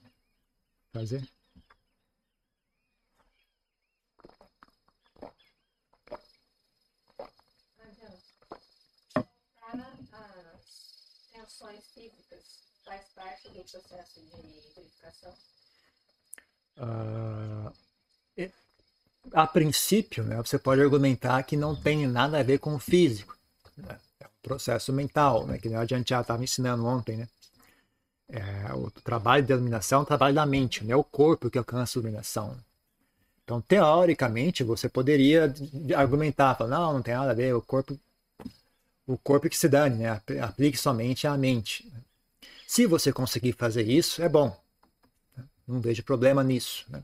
[0.93, 1.27] fazer?
[11.55, 12.39] Tensões físicas
[12.83, 15.33] faz parte do processo de purificação?
[16.77, 17.73] Uh,
[19.31, 23.35] a princípio, né, você pode argumentar que não tem nada a ver com o físico.
[23.77, 23.99] Né?
[24.41, 25.57] processo mental, né?
[25.57, 27.17] que a gente estava ensinando ontem.
[27.17, 27.27] Né?
[28.29, 31.57] É, o trabalho de iluminação é um trabalho da mente, não é o corpo que
[31.57, 32.55] alcança a iluminação.
[33.43, 35.51] Então, teoricamente, você poderia
[35.95, 37.99] argumentar, falar, não, não tem nada a ver, o corpo,
[39.07, 40.21] o corpo que se dane, né?
[40.41, 41.91] aplique somente à mente.
[42.67, 44.55] Se você conseguir fazer isso, é bom.
[45.67, 46.85] Não vejo problema nisso.
[46.89, 47.01] Né?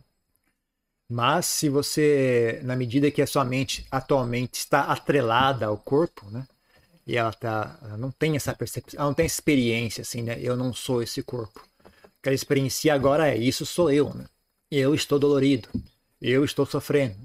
[1.10, 6.47] Mas se você, na medida que a sua mente atualmente está atrelada ao corpo, né?
[7.06, 10.38] e ela tá, ela não tem essa percepção, não tem experiência assim, né?
[10.39, 11.60] Eu não sou esse corpo.
[11.60, 14.26] O que ela experiencia agora é isso sou eu, né?
[14.70, 15.68] Eu estou dolorido,
[16.22, 17.16] eu estou sofrendo.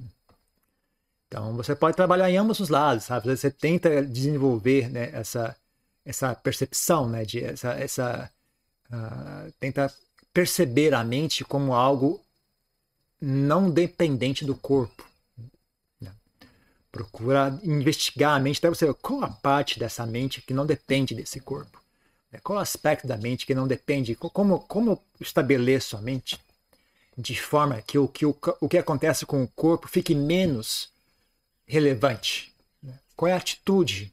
[1.28, 3.34] Então você pode trabalhar em ambos os lados, sabe?
[3.34, 5.56] Você tenta desenvolver né, essa
[6.04, 7.24] essa percepção, né?
[7.24, 8.30] De essa essa
[8.90, 9.92] uh, tenta
[10.32, 12.20] perceber a mente como algo
[13.20, 15.06] não dependente do corpo
[16.96, 21.38] Procura investigar a mente, até você qual a parte dessa mente que não depende desse
[21.40, 21.78] corpo.
[22.32, 22.40] Né?
[22.42, 24.14] Qual o aspecto da mente que não depende?
[24.14, 26.40] Como, como eu estabeleço a mente
[27.14, 30.88] de forma que o que, o, o que acontece com o corpo fique menos
[31.66, 32.52] relevante?
[32.82, 32.94] Né?
[33.16, 34.12] Qual é a atitude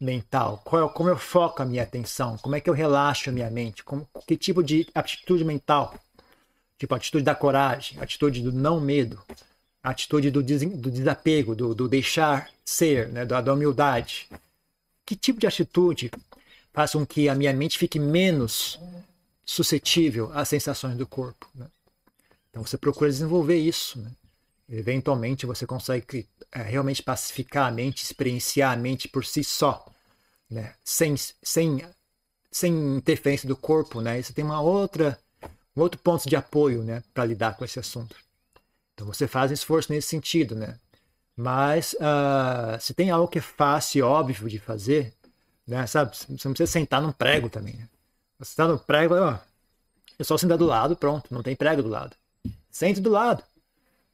[0.00, 0.62] mental?
[0.64, 2.38] Qual, como eu foco a minha atenção?
[2.38, 3.84] Como é que eu relaxo a minha mente?
[3.84, 5.94] Como, que tipo de atitude mental?
[6.78, 9.22] Tipo, a atitude da coragem, a atitude do não medo,
[9.82, 13.26] a atitude do, des, do desapego, do, do, deixar ser, né?
[13.26, 14.28] da, da humildade.
[15.04, 16.10] Que tipo de atitude
[16.72, 18.78] faz com que a minha mente fique menos
[19.44, 21.46] suscetível às sensações do corpo?
[21.54, 21.66] Né?
[22.48, 23.98] Então você procura desenvolver isso.
[23.98, 24.10] Né?
[24.70, 29.84] Eventualmente você consegue é, realmente pacificar a mente, experienciar a mente por si só,
[30.48, 30.74] né?
[30.84, 31.84] sem, sem,
[32.52, 34.00] sem interferência do corpo.
[34.00, 34.20] Né?
[34.20, 35.18] Isso tem uma outra,
[35.76, 37.02] um outro ponto de apoio né?
[37.12, 38.14] para lidar com esse assunto.
[38.94, 40.54] Então você faz um esforço nesse sentido.
[40.54, 40.78] Né?
[41.36, 45.12] Mas uh, se tem algo que é fácil e óbvio de fazer,
[45.66, 45.84] né?
[45.88, 46.16] sabe?
[46.16, 47.74] você não precisa sentar num prego também.
[47.74, 47.88] Né?
[48.38, 49.36] Você está no prego, ó,
[50.16, 52.14] é só sentar do lado, pronto, não tem prego do lado.
[52.70, 53.42] Sente do lado.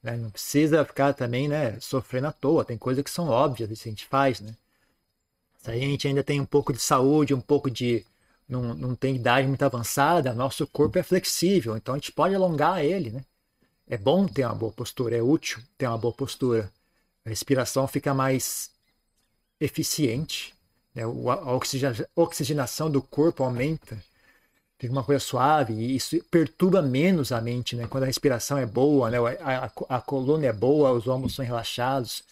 [0.06, 0.16] Né?
[0.16, 2.64] Não precisa ficar também né, sofrendo à toa.
[2.64, 4.40] Tem coisas que são óbvias que a gente faz.
[4.40, 4.54] Né?
[5.58, 8.06] Se a gente ainda tem um pouco de saúde, um pouco de.
[8.48, 12.84] Não, não tem idade muito avançada, nosso corpo é flexível, então a gente pode alongar
[12.84, 13.10] ele.
[13.10, 13.24] Né?
[13.88, 16.70] É bom ter uma boa postura, é útil ter uma boa postura.
[17.24, 18.70] A respiração fica mais
[19.58, 20.54] eficiente,
[20.94, 21.02] né?
[21.02, 21.52] a
[22.14, 24.00] oxigenação do corpo aumenta
[24.78, 27.86] fica uma coisa suave e isso perturba menos a mente, né?
[27.86, 29.18] Quando a respiração é boa, né?
[29.40, 32.22] A, a, a coluna é boa, os ombros são relaxados,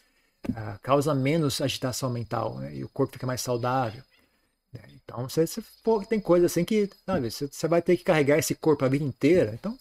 [0.50, 2.74] uh, causa menos agitação mental né?
[2.74, 4.02] e o corpo fica mais saudável.
[4.72, 4.80] Né?
[4.94, 5.46] Então, você
[5.82, 8.88] pô, tem coisa assim que, sabe, você, você vai ter que carregar esse corpo a
[8.88, 9.78] vida inteira, então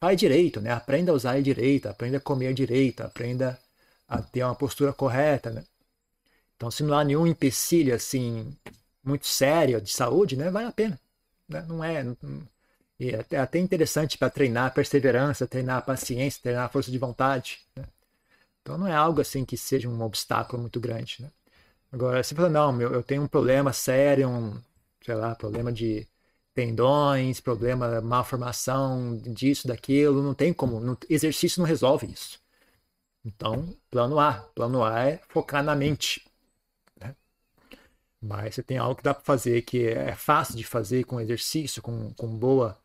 [0.00, 0.72] faz direito, né?
[0.72, 3.58] Aprenda a usar direito, aprenda a comer direito, aprenda
[4.08, 5.64] a ter uma postura correta, né?
[6.56, 8.56] Então, se não há nenhum empecilho assim
[9.04, 10.98] muito sério de saúde, né, vale a pena.
[11.48, 11.64] Né?
[11.68, 12.04] Não é.
[12.98, 17.60] E é até, até interessante para treinar perseverança, treinar paciência, treinar força de vontade.
[17.76, 17.84] Né?
[18.62, 21.16] Então não é algo assim que seja um obstáculo muito grande.
[21.20, 21.30] Né?
[21.92, 24.60] Agora, se fala, não, meu, eu tenho um problema sério, um,
[25.04, 26.06] sei lá, problema de
[26.54, 32.40] tendões, problema, malformação disso, daquilo, não tem como, não, exercício não resolve isso.
[33.24, 34.34] Então, plano A.
[34.54, 36.24] Plano A é focar na mente.
[38.22, 41.82] Mas você tem algo que dá para fazer que é fácil de fazer com exercício,
[41.82, 42.78] com, com boa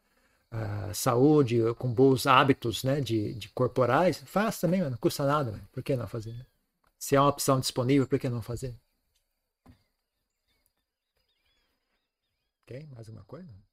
[0.51, 5.61] uh, saúde, com bons hábitos né, de, de corporais, faz também, não custa nada.
[5.71, 6.33] Por que não fazer?
[6.33, 6.45] Né?
[6.97, 8.75] Se é uma opção disponível, por que não fazer?
[12.63, 12.87] Ok?
[12.95, 13.66] Mais uma coisa?